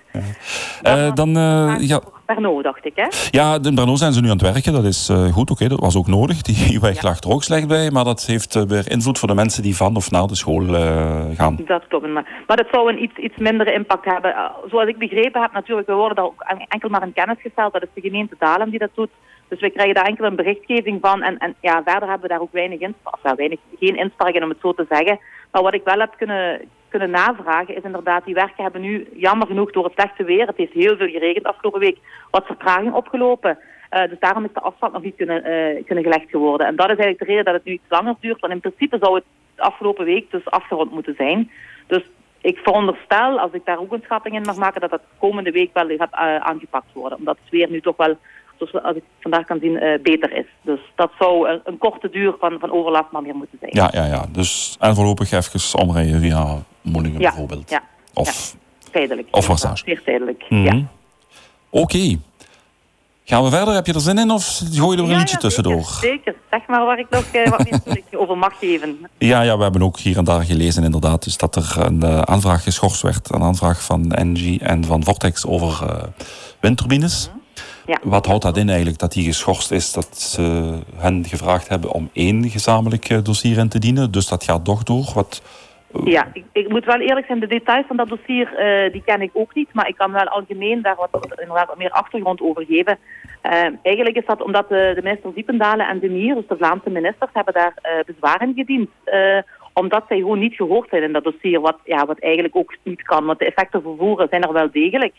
Eh, 0.81 1.13
dan, 1.13 1.37
eh, 1.37 1.75
ja, 1.79 2.01
Dacht 2.39 2.85
ik, 2.85 2.91
hè? 2.95 3.07
ja, 3.29 3.57
in 3.61 3.75
Brno 3.75 3.95
zijn 3.95 4.13
ze 4.13 4.21
nu 4.21 4.29
aan 4.29 4.37
het 4.37 4.53
werken. 4.53 4.73
Dat 4.73 4.83
is 4.83 5.09
eh, 5.09 5.25
goed, 5.33 5.51
oké, 5.51 5.67
dat 5.67 5.79
was 5.79 5.95
ook 5.97 6.07
nodig. 6.07 6.41
Die 6.41 6.79
weg 6.79 7.01
lag 7.01 7.19
er 7.19 7.29
ook 7.29 7.43
slecht 7.43 7.67
bij. 7.67 7.91
Maar 7.91 8.03
dat 8.03 8.25
heeft 8.25 8.55
eh, 8.55 8.63
weer 8.63 8.91
invloed 8.91 9.19
voor 9.19 9.27
de 9.27 9.33
mensen 9.33 9.63
die 9.63 9.75
van 9.75 9.95
of 9.95 10.11
naar 10.11 10.27
de 10.27 10.35
school 10.35 10.75
eh, 10.75 11.21
gaan. 11.33 11.57
Dat 11.65 11.87
klopt. 11.87 12.07
Maar, 12.07 12.43
maar 12.47 12.57
dat 12.57 12.67
zou 12.71 12.89
een 12.91 13.03
iets, 13.03 13.15
iets 13.17 13.37
mindere 13.37 13.73
impact 13.73 14.05
hebben. 14.05 14.35
Zoals 14.69 14.87
ik 14.87 14.97
begrepen 14.97 15.41
heb, 15.41 15.51
natuurlijk, 15.51 15.87
we 15.87 15.93
worden 15.93 16.15
daar 16.15 16.25
ook 16.25 16.41
en- 16.41 16.65
enkel 16.67 16.89
maar 16.89 17.03
in 17.03 17.13
kennis 17.13 17.41
gesteld. 17.41 17.73
Dat 17.73 17.81
is 17.83 17.89
de 17.93 18.01
gemeente 18.01 18.35
Dalem 18.39 18.69
die 18.69 18.79
dat 18.79 18.95
doet. 18.95 19.09
Dus 19.47 19.59
we 19.59 19.69
krijgen 19.69 19.95
daar 19.95 20.05
enkel 20.05 20.25
een 20.25 20.35
berichtgeving 20.35 20.97
van. 21.01 21.21
En, 21.21 21.37
en 21.37 21.55
ja, 21.59 21.81
verder 21.85 22.09
hebben 22.09 22.21
we 22.21 22.33
daar 22.33 22.41
ook 22.41 22.51
weinig, 22.51 22.79
in, 22.79 22.95
of, 23.03 23.19
ja, 23.23 23.35
weinig 23.35 23.59
geen 23.79 23.97
inspraak 23.97 24.33
in, 24.33 24.43
om 24.43 24.49
het 24.49 24.61
zo 24.61 24.73
te 24.73 24.85
zeggen. 24.89 25.19
Maar 25.51 25.61
wat 25.63 25.73
ik 25.73 25.83
wel 25.83 25.99
heb 25.99 26.13
kunnen, 26.17 26.61
kunnen 26.91 27.09
navragen, 27.09 27.75
is 27.75 27.83
inderdaad, 27.83 28.25
die 28.25 28.33
werken 28.33 28.63
hebben 28.63 28.81
nu, 28.81 29.07
jammer 29.13 29.47
genoeg, 29.47 29.71
door 29.71 29.83
het 29.83 29.93
slechte 29.93 30.23
weer, 30.23 30.47
het 30.47 30.57
heeft 30.57 30.73
heel 30.73 30.97
veel 30.97 31.07
geregend 31.07 31.45
afgelopen 31.45 31.79
week, 31.79 31.97
wat 32.31 32.45
vertraging 32.45 32.93
opgelopen. 32.93 33.57
Eh, 33.91 34.09
dus 34.09 34.19
daarom 34.19 34.43
is 34.43 34.53
de 34.53 34.59
afstand 34.59 34.93
nog 34.93 35.01
niet 35.01 35.15
kunnen, 35.15 35.43
eh, 35.43 35.85
kunnen 35.85 36.03
gelegd 36.03 36.29
geworden. 36.29 36.67
En 36.67 36.75
dat 36.75 36.89
is 36.89 36.97
eigenlijk 36.97 37.19
de 37.19 37.25
reden 37.25 37.45
dat 37.45 37.53
het 37.53 37.63
nu 37.63 37.71
iets 37.71 37.89
langer 37.89 38.15
duurt. 38.19 38.39
Want 38.39 38.53
in 38.53 38.59
principe 38.59 38.97
zou 39.01 39.15
het 39.15 39.23
afgelopen 39.55 40.05
week 40.05 40.31
dus 40.31 40.45
afgerond 40.45 40.91
moeten 40.91 41.15
zijn. 41.17 41.51
Dus 41.87 42.03
ik 42.41 42.57
veronderstel, 42.57 43.39
als 43.39 43.51
ik 43.51 43.65
daar 43.65 43.79
ook 43.79 43.91
een 43.91 44.01
schatting 44.03 44.35
in 44.35 44.41
mag 44.41 44.55
maken, 44.55 44.81
dat 44.81 44.89
dat 44.89 45.01
komende 45.17 45.51
week 45.51 45.69
wel 45.73 45.97
gaat 45.97 46.13
eh, 46.13 46.35
aangepakt 46.35 46.93
worden. 46.93 47.17
Omdat 47.17 47.37
het 47.41 47.51
weer 47.51 47.69
nu 47.69 47.81
toch 47.81 47.97
wel, 47.97 48.17
zoals 48.57 48.85
als 48.85 48.95
ik 48.95 49.03
vandaag 49.19 49.45
kan 49.45 49.59
zien, 49.59 49.99
beter 50.03 50.31
is. 50.33 50.47
Dus 50.61 50.79
dat 50.95 51.11
zou 51.19 51.49
een, 51.49 51.61
een 51.63 51.77
korte 51.77 52.09
duur 52.09 52.35
van, 52.39 52.59
van 52.59 52.71
overlast 52.71 53.11
maar 53.11 53.21
meer 53.21 53.35
moeten 53.35 53.57
zijn. 53.59 53.71
Ja, 53.75 53.89
ja, 53.91 54.05
ja. 54.05 54.25
Dus, 54.29 54.75
en 54.79 54.95
voorlopig 54.95 55.31
even 55.31 55.79
omrijden 55.79 56.19
via 56.19 56.63
Moelingen 56.81 57.19
Ja, 57.21 57.29
bijvoorbeeld. 57.29 57.69
ja, 57.69 57.83
Of, 58.13 58.55
Tijdelijk. 58.91 59.27
Of 59.31 59.47
Warsage. 59.47 59.83
Zeer 59.85 60.01
tijdelijk, 60.05 60.43
Mhm. 60.49 60.63
ja. 60.63 60.81
Oké. 61.69 62.17
Gaan 63.23 63.43
we 63.43 63.49
verder? 63.49 63.73
Heb 63.73 63.85
je 63.85 63.93
er 63.93 63.99
zin 64.01 64.17
in 64.17 64.31
of 64.31 64.61
gooi 64.71 64.91
je 64.97 65.03
er 65.03 65.09
een 65.09 65.13
Ja, 65.13 65.17
liedje 65.17 65.35
ja, 65.35 65.41
tussendoor? 65.41 65.83
Zeker. 66.01 66.35
Zeg 66.49 66.67
maar 66.67 66.85
waar 66.85 66.99
ik 66.99 67.09
nog 67.09 67.23
eh, 67.31 67.49
wat 67.49 67.63
meer 67.69 68.03
over 68.21 68.37
mag 68.37 68.59
geven. 68.59 68.97
Ja, 69.17 69.41
ja, 69.41 69.57
we 69.57 69.63
hebben 69.63 69.81
ook 69.83 69.99
hier 69.99 70.17
en 70.17 70.23
daar 70.23 70.43
gelezen 70.43 70.83
inderdaad. 70.83 71.23
Dus 71.23 71.37
dat 71.37 71.55
er 71.55 71.73
een 71.77 72.03
eh, 72.03 72.21
aanvraag 72.21 72.63
geschorst 72.63 73.01
werd. 73.01 73.33
Een 73.33 73.41
aanvraag 73.41 73.83
van 73.83 74.11
Engie 74.11 74.59
en 74.59 74.85
van 74.85 75.03
Vortex 75.03 75.45
over 75.45 75.85
eh, 75.89 76.03
windturbines. 76.59 77.29
Ja. 77.85 77.97
Wat 78.03 78.25
houdt 78.25 78.43
dat 78.43 78.57
in 78.57 78.67
eigenlijk, 78.69 78.99
dat 78.99 79.11
die 79.11 79.23
geschorst 79.25 79.71
is? 79.71 79.91
Dat 79.93 80.19
ze 80.19 80.73
hen 80.95 81.25
gevraagd 81.27 81.67
hebben 81.67 81.91
om 81.91 82.09
één 82.13 82.49
gezamenlijk 82.49 83.25
dossier 83.25 83.57
in 83.57 83.69
te 83.69 83.79
dienen. 83.79 84.11
Dus 84.11 84.27
dat 84.27 84.43
gaat 84.43 84.65
toch 84.65 84.83
door. 84.83 85.11
Wat, 85.13 85.41
Ja, 86.03 86.27
ik, 86.33 86.43
ik 86.51 86.69
moet 86.69 86.85
wel 86.85 86.99
eerlijk 86.99 87.25
zijn, 87.25 87.39
de 87.39 87.47
details 87.47 87.85
van 87.87 87.97
dat 87.97 88.09
dossier 88.09 88.53
eh, 88.55 88.91
die 88.91 89.01
ken 89.05 89.21
ik 89.21 89.29
ook 89.33 89.53
niet. 89.53 89.73
Maar 89.73 89.87
ik 89.87 89.95
kan 89.95 90.11
wel 90.11 90.25
algemeen 90.25 90.81
daar 90.81 90.95
wat, 90.95 91.09
wat 91.47 91.77
meer 91.77 91.91
achtergrond 91.91 92.41
over 92.41 92.65
geven. 92.65 92.97
Eh, 93.41 93.67
eigenlijk 93.83 94.17
is 94.17 94.25
dat 94.25 94.41
omdat 94.41 94.69
de, 94.69 94.91
de 94.95 95.01
minister 95.03 95.33
Diependalen 95.33 95.87
en 95.87 95.99
de 95.99 96.09
Mier, 96.09 96.35
dus 96.35 96.47
de 96.47 96.57
Vlaamse 96.57 96.89
ministers, 96.89 97.31
hebben 97.33 97.53
daar 97.53 97.73
eh 97.81 97.91
bezwaar 98.05 98.41
in 98.41 98.53
gediend. 98.55 98.89
Omdat 99.73 100.03
zij 100.07 100.17
gewoon 100.17 100.39
niet 100.39 100.55
gehoord 100.55 100.89
zijn 100.89 101.03
in 101.03 101.13
dat 101.13 101.23
dossier, 101.23 101.59
wat, 101.59 101.77
ja, 101.83 102.05
wat 102.05 102.19
eigenlijk 102.19 102.55
ook 102.55 102.75
niet 102.83 103.01
kan. 103.01 103.25
Want 103.25 103.39
de 103.39 103.45
effecten 103.45 103.81
vervoeren 103.81 104.27
zijn 104.29 104.41
er 104.41 104.53
wel 104.53 104.71
degelijk. 104.71 105.13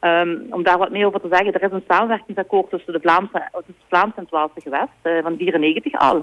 Ehm, 0.00 0.36
om 0.50 0.62
daar 0.62 0.78
wat 0.78 0.90
meer 0.90 1.06
over 1.06 1.20
te 1.20 1.28
zeggen, 1.30 1.52
er 1.52 1.62
is 1.62 1.72
een 1.72 1.84
samenwerkingsakkoord 1.88 2.70
tussen 2.70 2.92
de 2.92 3.00
Vlaamse, 3.00 3.48
tussen 3.52 3.84
Vlaamse 3.88 4.26
en 4.30 4.62
gewest 4.62 5.22
van 5.22 5.36
94 5.36 5.92
al. 5.92 6.22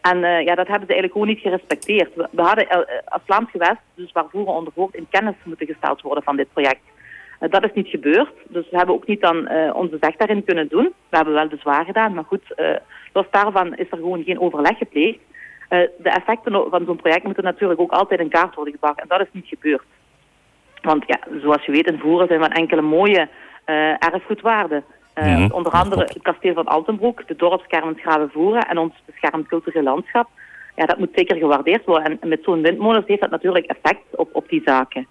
En 0.00 0.24
eh, 0.24 0.44
ja, 0.44 0.54
dat 0.54 0.66
hebben 0.66 0.86
ze 0.86 0.94
eigenlijk 0.94 1.12
gewoon 1.12 1.28
niet 1.28 1.40
gerespecteerd. 1.40 2.14
We, 2.14 2.42
hadden 2.42 2.68
eh, 2.68 2.78
als 3.04 3.22
Vlaams 3.24 3.50
gewest, 3.50 3.80
dus 3.94 4.12
waar 4.12 4.28
voeren 4.30 4.54
onder 4.54 4.72
hoort, 4.74 4.94
in 4.94 5.06
kennis 5.10 5.34
moeten 5.44 5.66
gesteld 5.66 6.00
worden 6.02 6.22
van 6.22 6.36
dit 6.36 6.52
project. 6.52 6.80
Eh, 7.38 7.50
dat 7.50 7.64
is 7.64 7.72
niet 7.74 7.88
gebeurd, 7.88 8.32
dus 8.48 8.70
we 8.70 8.76
hebben 8.76 8.94
ook 8.94 9.06
niet 9.06 9.20
dan 9.20 9.46
eh, 9.46 9.74
onze 9.74 9.96
zeg 10.00 10.16
daarin 10.16 10.44
kunnen 10.44 10.68
doen. 10.68 10.92
We 11.08 11.16
hebben 11.16 11.34
wel 11.34 11.48
bezwaar 11.48 11.84
gedaan, 11.84 12.14
maar 12.14 12.24
goed, 12.24 12.54
eh, 12.54 12.76
los 13.12 13.26
daarvan 13.30 13.76
is 13.76 13.90
er 13.90 13.96
gewoon 13.96 14.24
geen 14.24 14.40
overleg 14.40 14.78
gepleegd. 14.78 15.18
Eh, 15.68 15.80
de 15.98 16.10
effecten 16.10 16.52
van 16.70 16.84
zo'n 16.86 16.96
project 16.96 17.24
moeten 17.24 17.44
natuurlijk 17.44 17.80
ook 17.80 17.92
altijd 17.92 18.20
in 18.20 18.28
kaart 18.28 18.54
worden 18.54 18.72
gebracht 18.72 19.00
en 19.00 19.08
dat 19.08 19.20
is 19.20 19.32
niet 19.32 19.46
gebeurd. 19.46 19.82
Want 20.82 21.04
ja, 21.06 21.18
zoals 21.40 21.64
je 21.64 21.72
weet, 21.72 21.90
in 21.90 21.98
Voeren 21.98 22.26
zijn 22.26 22.40
wel 22.40 22.48
enkele 22.48 22.82
mooie 22.82 23.28
eh, 23.64 23.90
erfgoedwaarden. 23.90 24.84
Eh, 25.18 25.36
Mhm, 25.38 25.52
onder 25.52 25.72
andere 25.72 26.00
het 26.00 26.18
kasteel 26.22 26.54
van 26.54 26.66
Altenbroek, 26.66 27.26
de 27.28 27.36
dorpskern 27.36 27.98
Graven 27.98 28.30
Voeren 28.30 28.62
en 28.68 28.78
ons 28.78 28.92
beschermd 29.06 29.48
cultureel 29.48 29.82
landschap. 29.82 30.28
Ja, 30.76 30.84
dat 30.86 30.98
moet 30.98 31.08
zeker 31.14 31.36
gewaardeerd 31.36 31.84
worden. 31.84 32.18
En 32.20 32.28
met 32.28 32.42
zo'n 32.42 32.62
windmolens 32.62 33.06
heeft 33.06 33.20
dat 33.20 33.30
natuurlijk 33.30 33.66
effect 33.66 34.16
op, 34.16 34.28
op 34.32 34.48
die 34.48 34.62
zaken. 34.64 35.06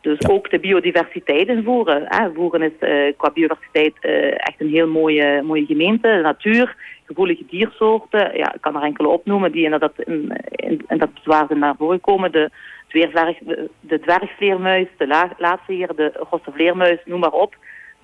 Dus 0.00 0.16
Ja. 0.18 0.28
ook 0.34 0.50
de 0.50 0.58
biodiversiteit 0.58 1.48
in 1.48 1.62
Voeren. 1.64 2.02
Hè. 2.06 2.32
Voeren 2.32 2.62
is 2.62 2.78
eh, 2.78 3.12
qua 3.16 3.30
biodiversiteit 3.30 3.94
eh, 4.00 4.32
echt 4.32 4.54
een 4.58 4.68
heel 4.68 4.88
mooie, 4.88 5.42
mooie 5.42 5.66
gemeente. 5.66 6.08
De 6.08 6.20
natuur, 6.22 6.74
gevoelige 7.06 7.44
diersoorten. 7.50 8.36
Ja, 8.36 8.54
ik 8.54 8.60
kan 8.60 8.76
er 8.76 8.82
enkele 8.82 9.08
opnoemen 9.08 9.52
die 9.52 9.64
inderdaad 9.64 10.00
in, 10.04 10.32
in, 10.50 10.84
in 10.88 10.98
dat 10.98 11.14
bezwaar 11.14 11.46
zijn 11.46 11.58
naar 11.58 11.76
voren 11.78 12.00
komen. 12.00 12.32
De, 12.32 12.50
de, 12.88 13.70
de 13.80 14.00
dwergvleermuis, 14.00 14.86
de 14.96 15.06
la, 15.06 15.30
laatste 15.38 15.88
de 15.96 16.12
rosse 16.30 16.50
vleermuis, 16.52 16.98
noem 17.04 17.20
maar 17.20 17.32
op. 17.32 17.54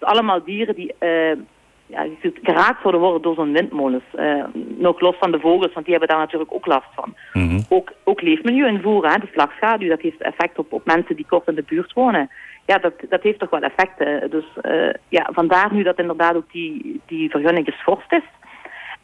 Allemaal 0.04 0.44
dieren 0.44 0.75
die 0.75 0.94
eh, 0.99 1.37
ja, 1.87 2.06
geraakt 2.42 2.80
zouden 2.80 3.00
worden 3.00 3.23
door 3.23 3.35
zo'n 3.35 3.52
windmolens. 3.52 4.04
Eh, 4.14 4.44
nog 4.54 5.00
los 5.00 5.16
van 5.18 5.30
de 5.30 5.40
vogels, 5.40 5.73
want 5.73 5.87
die 5.87 5.94
hebben 5.94 6.09
daar 6.09 6.25
natuurlijk 6.25 6.54
ook 6.54 6.66
last 6.66 6.88
van. 6.94 7.14
Mhm. 7.32 7.61
Ook, 7.68 7.92
ook 8.04 8.21
leefmilieu 8.21 8.68
in 8.68 8.80
Voeren, 8.80 9.11
hè, 9.11 9.18
de 9.18 9.30
slagschaduw, 9.32 9.88
dat 9.88 10.00
heeft 10.00 10.23
effect 10.23 10.59
op, 10.59 10.73
op 10.73 10.85
mensen 10.85 11.16
die 11.16 11.26
kort 11.28 11.49
in 11.49 11.54
de 11.54 11.64
buurt 11.66 11.92
wonen. 11.92 12.30
Ja, 12.66 12.78
dat, 12.78 12.92
dat 13.09 13.23
heeft 13.23 13.38
toch 13.38 13.50
wel 13.50 13.61
effecten. 13.61 14.30
Dus 14.30 14.44
eh, 14.61 14.94
ja, 15.09 15.28
vandaar 15.32 15.75
nu 15.75 15.82
dat 15.82 15.99
inderdaad 15.99 16.37
ook 16.37 16.52
die, 16.52 17.00
die 17.06 17.30
vergunning 17.30 17.66
geschorst 17.66 18.12
is. 18.12 18.25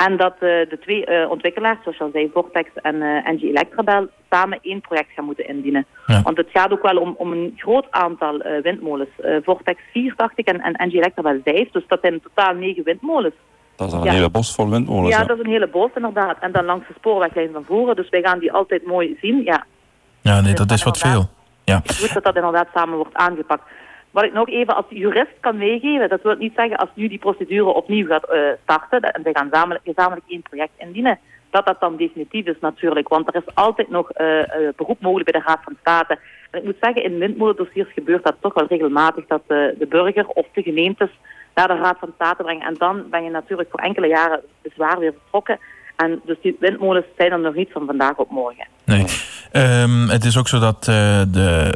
En 0.07 0.17
dat 0.17 0.33
eh, 0.33 0.40
de 0.40 0.78
twee 0.81 1.05
eh, 1.05 1.31
ontwikkelaars, 1.31 1.78
zoals 1.83 1.99
je 1.99 2.05
al 2.05 2.11
zei, 2.12 2.31
Vortex 2.33 2.69
en 2.75 3.02
eh 3.02 3.28
Engie 3.28 3.49
Electrabel, 3.49 4.07
samen 4.31 4.59
één 4.62 4.81
project 4.81 5.11
gaan 5.14 5.25
moeten 5.25 5.49
indienen. 5.49 5.87
Ja. 6.07 6.23
Want 6.23 6.37
het 6.37 6.49
gaat 6.52 6.73
ook 6.73 6.83
wel 6.83 6.97
om, 6.97 7.14
om 7.19 7.33
een 7.33 7.52
groot 7.57 7.87
aantal 7.90 8.38
windmolens. 8.62 9.09
Vortex 9.43 9.81
4, 9.93 10.12
dacht 10.17 10.33
ik, 10.38 10.47
en, 10.49 10.61
en 10.61 10.73
Engie 10.73 10.99
Electrabel 10.99 11.40
5. 11.45 11.71
Dus 11.71 11.85
dat 11.88 11.99
zijn 12.00 12.12
in 12.12 12.21
totaal 12.21 12.55
negen 12.55 12.85
windmolens. 12.85 13.35
Dat 13.76 13.87
is 13.88 13.93
al 13.93 13.99
een 14.00 14.05
Ja. 14.07 14.12
hele 14.12 14.31
bos 14.31 14.55
vol 14.55 14.71
windmolens. 14.71 15.14
ja, 15.14 15.21
ja. 15.21 15.26
dat 15.26 15.38
is 15.38 15.45
een 15.45 15.50
hele 15.50 15.69
bos 15.69 15.90
inderdaad. 15.95 16.37
En 16.40 16.52
dan 16.52 16.64
langs 16.64 16.87
de 16.88 16.95
spoorweglijn 16.97 17.50
van 17.52 17.64
Voeren. 17.64 17.97
Dus 17.97 18.09
wij 18.09 18.23
gaan 18.23 18.38
die 18.38 18.52
altijd 18.52 18.87
mooi 18.87 19.17
zien. 19.21 19.43
Ja, 19.45 19.64
Ja, 20.21 20.35
nee, 20.35 20.43
Dus 20.43 20.55
dat 20.67 20.71
is 20.71 20.83
wat 20.83 20.99
veel. 20.99 21.28
Ja. 21.64 21.76
Het 21.76 21.90
is 21.90 21.99
goed 22.00 22.14
dat 22.14 22.25
dat 22.25 22.37
inderdaad 22.37 22.69
samen 22.75 22.97
wordt 22.97 23.14
aangepakt. 23.14 23.62
Wat 24.11 24.25
ik 24.25 24.33
nog 24.33 24.49
even 24.49 24.77
als 24.77 24.85
jurist 24.88 25.41
kan 25.41 25.57
meegeven, 25.57 26.09
dat 26.09 26.23
wil 26.23 26.35
niet 26.35 26.53
zeggen 26.57 26.77
als 26.77 26.91
nu 26.95 27.09
die 27.09 27.19
procedure 27.19 27.75
opnieuw 27.75 28.07
gaat 28.07 28.29
uh, 28.33 28.41
starten 28.62 29.00
en 29.00 29.23
ze 29.25 29.31
gaan 29.33 29.50
gezamenlijk, 29.85 30.25
één 30.29 30.43
project 30.43 30.73
indienen, 30.77 31.19
dat 31.50 31.67
dat 31.67 31.81
dan 31.81 31.97
definitief 31.97 32.47
is 32.47 32.61
natuurlijk. 32.61 33.09
Want 33.09 33.29
er 33.29 33.35
is 33.35 33.55
altijd 33.55 33.91
nog 33.91 34.11
uh, 34.21 34.43
beroep 34.77 35.00
mogelijk 35.00 35.31
bij 35.31 35.41
de 35.41 35.47
Raad 35.47 35.61
van 35.62 35.77
State. 35.81 36.19
En 36.50 36.59
ik 36.59 36.65
moet 36.65 36.77
zeggen, 36.81 37.05
in 37.05 37.19
windmolendossiers 37.19 37.93
gebeurt 37.93 38.25
dat 38.25 38.37
toch 38.41 38.55
wel 38.55 38.67
regelmatig 38.67 39.27
dat 39.27 39.43
de 39.47 39.87
burger 39.88 40.27
of 40.27 40.47
de 40.53 40.62
gemeentes 40.62 41.11
naar 41.55 41.69
de 41.69 41.77
Raad 41.77 41.97
van 41.99 42.12
State 42.15 42.43
brengen. 42.43 42.67
En 42.67 42.75
dan 42.75 43.05
ben 43.11 43.25
je 43.25 43.31
natuurlijk 43.31 43.71
voor 43.71 43.81
enkele 43.81 44.07
jaren 44.07 44.41
bezwaar 44.62 44.99
weer 44.99 45.12
vertrokken. 45.12 45.59
En 45.97 46.21
dus 46.25 46.37
die 46.43 46.57
windmolens 46.61 47.07
zijn 47.17 47.33
er 47.33 47.38
nog 47.38 47.55
niet 47.55 47.73
van 47.73 47.87
vandaag 47.87 48.17
op 48.17 48.31
morgen. 48.31 48.67
Nee. 48.85 49.05
Um, 49.53 50.09
het 50.09 50.25
is 50.25 50.38
ook 50.38 50.49
zo 50.49 50.59
dat 50.59 50.85
de, 50.85 51.75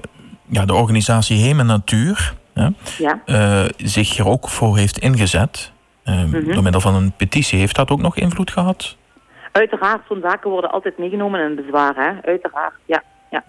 ja, 0.52 0.64
de 0.64 0.74
organisatie 0.74 1.42
Heem 1.42 1.66
Natuur 1.66 2.34
ja, 2.54 2.72
Ja. 2.98 3.22
uh, 3.26 3.64
zich 3.76 4.16
hier 4.16 4.28
ook 4.28 4.48
voor 4.48 4.76
heeft 4.76 4.98
ingezet. 4.98 5.72
Um, 6.04 6.28
Mhm. 6.30 6.52
Door 6.52 6.62
middel 6.62 6.80
van 6.80 6.94
een 6.94 7.12
petitie. 7.16 7.58
Heeft 7.58 7.76
dat 7.76 7.90
ook 7.90 8.00
nog 8.00 8.16
invloed 8.16 8.50
gehad? 8.50 8.96
Uiteraard, 9.52 10.00
zo'n 10.08 10.20
zaken 10.22 10.50
worden 10.50 10.70
altijd 10.70 10.98
meegenomen 10.98 11.40
in 11.40 11.54
bezwaar, 11.54 11.94
hè? 11.94 12.30
Uiteraard, 12.30 12.74
ja. 12.86 13.02
ja. 13.30 13.44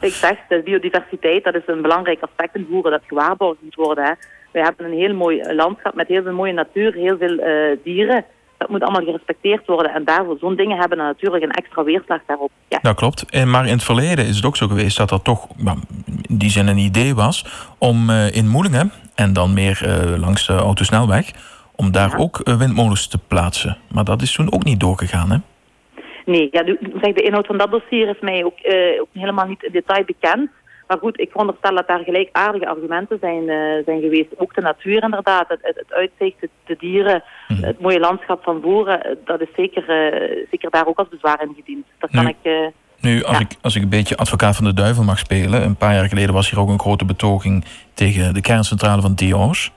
Ik 0.00 0.12
zeg, 0.12 0.36
de 0.48 0.62
biodiversiteit, 0.64 1.44
dat 1.44 1.54
is 1.54 1.62
een 1.66 1.82
belangrijk 1.82 2.22
aspect 2.22 2.54
in 2.54 2.66
voeren 2.70 2.90
dat 2.90 3.02
gewaarborgd 3.06 3.62
moet 3.62 3.74
worden. 3.74 4.04
Hè? 4.04 4.12
Wij 4.52 4.62
hebben 4.62 4.86
een 4.86 4.98
heel 4.98 5.14
mooi 5.14 5.40
eh, 5.40 5.54
landschap 5.54 5.94
met 5.94 6.08
heel 6.08 6.22
veel 6.22 6.32
mooie 6.32 6.52
natuur, 6.52 6.92
heel 6.94 7.16
veel 7.18 7.38
uh, 7.38 7.76
dieren. 7.84 8.24
Dat 8.62 8.70
moet 8.70 8.82
allemaal 8.82 9.04
gerespecteerd 9.04 9.66
worden. 9.66 9.94
En 9.94 10.04
daarvoor, 10.04 10.36
zo'n 10.40 10.56
dingen 10.56 10.78
hebben 10.78 10.98
dan 10.98 11.06
natuurlijk 11.06 11.42
een 11.42 11.50
extra 11.50 11.84
weerslag 11.84 12.20
daarop. 12.26 12.50
Ja. 12.68 12.78
Dat 12.82 12.94
klopt. 12.94 13.30
En 13.30 13.50
maar 13.50 13.66
in 13.66 13.72
het 13.72 13.84
verleden 13.84 14.26
is 14.26 14.36
het 14.36 14.44
ook 14.44 14.56
zo 14.56 14.66
geweest 14.66 14.96
dat 14.96 15.10
er 15.10 15.22
toch 15.22 15.48
nou, 15.56 15.78
in 16.22 16.38
die 16.38 16.50
zin 16.50 16.66
een 16.66 16.78
idee 16.78 17.14
was 17.14 17.46
om 17.78 18.10
uh, 18.10 18.36
in 18.36 18.48
Moelingen 18.48 18.92
en 19.14 19.32
dan 19.32 19.54
meer 19.54 19.82
uh, 19.84 20.18
langs 20.18 20.46
de 20.46 20.52
autosnelweg, 20.52 21.30
om 21.76 21.92
daar 21.92 22.10
ja. 22.10 22.16
ook 22.16 22.40
uh, 22.44 22.56
windmolens 22.56 23.06
te 23.08 23.18
plaatsen. 23.18 23.78
Maar 23.88 24.04
dat 24.04 24.22
is 24.22 24.32
toen 24.32 24.52
ook 24.52 24.64
niet 24.64 24.80
doorgegaan, 24.80 25.30
hè? 25.30 25.36
Nee, 26.24 26.48
ja, 26.50 26.62
de, 26.62 26.78
zeg, 27.00 27.12
de 27.14 27.22
inhoud 27.22 27.46
van 27.46 27.58
dat 27.58 27.70
dossier 27.70 28.08
is 28.08 28.20
mij 28.20 28.44
ook, 28.44 28.58
uh, 28.62 29.00
ook 29.00 29.08
helemaal 29.12 29.46
niet 29.46 29.62
in 29.62 29.72
detail 29.72 30.04
bekend. 30.04 30.50
Maar 30.86 30.98
goed, 30.98 31.20
ik 31.20 31.30
veronderstel 31.30 31.74
dat 31.74 31.88
daar 31.88 32.04
gelijkaardige 32.04 32.66
argumenten 32.66 33.18
zijn, 33.20 33.42
uh, 33.42 33.84
zijn 33.84 34.00
geweest. 34.00 34.28
Ook 34.36 34.54
de 34.54 34.60
natuur 34.60 35.02
inderdaad, 35.02 35.48
het, 35.48 35.58
het, 35.62 35.76
het 35.76 35.92
uitzicht, 35.92 36.40
het, 36.40 36.50
de 36.64 36.76
dieren, 36.78 37.22
mm. 37.48 37.62
het 37.62 37.80
mooie 37.80 38.00
landschap 38.00 38.42
van 38.42 38.60
voren. 38.62 39.18
Dat 39.24 39.40
is 39.40 39.48
zeker, 39.56 39.82
uh, 39.82 40.46
zeker 40.50 40.70
daar 40.70 40.86
ook 40.86 40.98
als 40.98 41.08
bezwaar 41.08 41.42
in 41.42 41.54
gediend. 41.56 41.86
Dat 41.98 42.10
kan 42.10 42.24
nu, 42.24 42.30
ik... 42.30 42.36
Uh, 42.42 42.66
nu, 43.00 43.24
als, 43.24 43.36
ja. 43.36 43.42
ik, 43.42 43.56
als 43.60 43.76
ik 43.76 43.82
een 43.82 43.88
beetje 43.88 44.16
advocaat 44.16 44.56
van 44.56 44.64
de 44.64 44.74
duivel 44.74 45.04
mag 45.04 45.18
spelen... 45.18 45.62
een 45.62 45.76
paar 45.76 45.94
jaar 45.94 46.08
geleden 46.08 46.34
was 46.34 46.50
hier 46.50 46.60
ook 46.60 46.68
een 46.68 46.80
grote 46.80 47.04
betoging... 47.04 47.64
tegen 47.94 48.34
de 48.34 48.40
kerncentrale 48.40 49.00
van 49.00 49.14
DO's. 49.14 49.72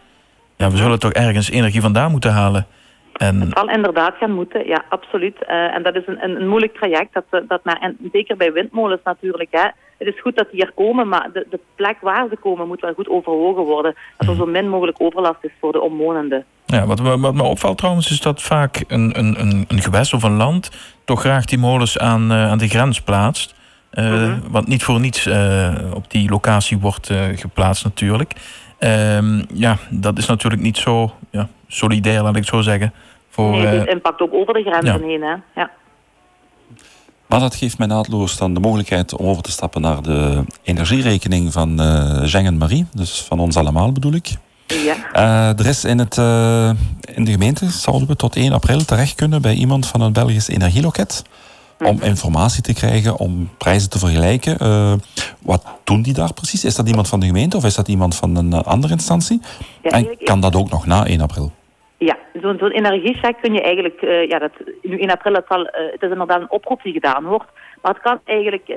Ja, 0.57 0.69
we 0.69 0.77
zullen 0.77 0.99
toch 0.99 1.11
ergens 1.11 1.49
energie 1.49 1.81
vandaan 1.81 2.11
moeten 2.11 2.31
halen... 2.31 2.67
En... 3.15 3.41
Het 3.41 3.57
zal 3.57 3.69
inderdaad 3.69 4.15
gaan 4.19 4.31
moeten, 4.31 4.67
ja, 4.67 4.83
absoluut. 4.89 5.35
Uh, 5.49 5.75
en 5.75 5.83
dat 5.83 5.95
is 5.95 6.07
een, 6.07 6.23
een, 6.23 6.41
een 6.41 6.47
moeilijk 6.47 6.73
traject. 6.73 7.13
Dat, 7.13 7.47
dat 7.47 7.63
maar, 7.63 7.77
en 7.79 7.97
zeker 8.11 8.37
bij 8.37 8.51
windmolens 8.51 9.01
natuurlijk. 9.03 9.49
Hè. 9.51 9.67
Het 9.97 10.07
is 10.07 10.21
goed 10.21 10.35
dat 10.35 10.51
die 10.51 10.61
hier 10.61 10.71
komen, 10.75 11.07
maar 11.07 11.29
de, 11.33 11.45
de 11.49 11.59
plek 11.75 11.97
waar 12.01 12.27
ze 12.29 12.37
komen 12.37 12.67
moet 12.67 12.81
wel 12.81 12.93
goed 12.93 13.09
overwogen 13.09 13.63
worden. 13.63 13.95
Dat 14.17 14.27
er 14.27 14.35
zo 14.35 14.45
min 14.45 14.69
mogelijk 14.69 15.01
overlast 15.01 15.43
is 15.43 15.51
voor 15.59 15.71
de 15.71 15.81
omwonenden. 15.81 16.45
Ja, 16.65 16.85
wat, 16.85 16.99
wat 16.99 17.33
me 17.33 17.43
opvalt 17.43 17.77
trouwens 17.77 18.11
is 18.11 18.21
dat 18.21 18.41
vaak 18.41 18.83
een, 18.87 19.19
een, 19.19 19.39
een, 19.39 19.65
een 19.67 19.81
gewest 19.81 20.13
of 20.13 20.23
een 20.23 20.35
land 20.35 20.71
toch 21.03 21.19
graag 21.19 21.45
die 21.45 21.57
molens 21.57 21.97
aan, 21.97 22.31
uh, 22.31 22.49
aan 22.49 22.57
de 22.57 22.67
grens 22.67 23.01
plaatst. 23.01 23.55
Uh, 23.93 24.05
mm 24.05 24.15
-hmm. 24.15 24.41
Wat 24.49 24.67
niet 24.67 24.83
voor 24.83 24.99
niets 24.99 25.27
op 25.93 26.11
die 26.11 26.29
locatie 26.29 26.77
wordt 26.77 27.13
geplaatst 27.35 27.83
natuurlijk. 27.83 28.33
Um, 28.79 29.45
ja, 29.53 29.77
dat 29.89 30.17
is 30.17 30.25
natuurlijk 30.25 30.61
niet 30.61 30.77
zo 30.77 31.11
ja, 31.31 31.47
solidair, 31.67 32.21
laat 32.21 32.35
ik 32.35 32.35
het 32.35 32.45
zo 32.45 32.61
zeggen. 32.61 32.93
Voor, 33.29 33.51
nee, 33.51 33.65
het 33.65 33.87
impact 33.87 34.21
ook 34.21 34.33
over 34.33 34.53
de 34.53 34.61
grenzen 34.61 34.99
ja. 34.99 35.07
heen. 35.07 35.21
Hè? 35.21 35.61
Ja. 35.61 35.71
Maar 37.25 37.39
dat 37.39 37.55
geeft 37.55 37.77
mij 37.77 37.87
naadloos 37.87 38.37
dan 38.37 38.53
de 38.53 38.59
mogelijkheid 38.59 39.15
om 39.15 39.25
over 39.25 39.43
te 39.43 39.51
stappen 39.51 39.81
naar 39.81 40.01
de 40.01 40.43
energierekening 40.63 41.53
van 41.53 41.81
uh, 41.81 42.21
Jean 42.25 42.57
Marie. 42.57 42.85
Dus 42.93 43.21
van 43.21 43.39
ons 43.39 43.57
allemaal 43.57 43.91
bedoel 43.91 44.13
ik. 44.13 44.29
Ja. 44.67 44.95
Uh, 45.15 45.59
er 45.59 45.65
is 45.65 45.85
in, 45.85 45.99
het, 45.99 46.17
uh, 46.17 46.69
in 47.15 47.23
de 47.23 47.31
gemeente, 47.31 47.69
zouden 47.69 48.07
we 48.07 48.15
tot 48.15 48.35
1 48.35 48.53
april 48.53 48.85
terecht 48.85 49.15
kunnen 49.15 49.41
bij 49.41 49.53
iemand 49.53 49.87
van 49.87 50.01
een 50.01 50.13
Belgisch 50.13 50.47
energieloket. 50.47 51.23
Om 51.79 52.01
informatie 52.01 52.63
te 52.63 52.73
krijgen, 52.73 53.17
om 53.17 53.49
prijzen 53.57 53.89
te 53.89 53.99
vergelijken. 53.99 54.57
Uh, 54.61 54.93
wat 55.41 55.65
doen 55.83 56.01
die 56.01 56.13
daar 56.13 56.33
precies? 56.33 56.65
Is 56.65 56.75
dat 56.75 56.87
iemand 56.87 57.09
van 57.09 57.19
de 57.19 57.25
gemeente 57.25 57.57
of 57.57 57.65
is 57.65 57.75
dat 57.75 57.87
iemand 57.87 58.15
van 58.15 58.35
een 58.35 58.53
andere 58.53 58.93
instantie? 58.93 59.41
Ja, 59.81 59.89
en 59.89 60.17
kan 60.23 60.39
dat 60.39 60.55
ook 60.55 60.69
nog 60.69 60.85
na 60.85 61.05
1 61.05 61.21
april? 61.21 61.51
Ja, 61.97 62.17
zo'n 62.41 62.57
zo 62.57 62.67
energiecheck 62.67 63.37
kun 63.41 63.53
je 63.53 63.61
eigenlijk, 63.61 64.01
uh, 64.01 64.27
ja, 64.27 64.39
dat, 64.39 64.51
nu 64.81 64.97
in 64.99 65.11
april, 65.11 65.33
het, 65.33 65.45
zal, 65.47 65.59
uh, 65.59 65.67
het 65.91 66.01
is 66.01 66.09
inderdaad 66.09 66.41
een 66.41 66.51
oproep 66.51 66.83
die 66.83 66.93
gedaan 66.93 67.23
wordt, 67.23 67.49
maar 67.81 67.93
het 67.93 68.01
kan 68.01 68.19
eigenlijk 68.23 68.73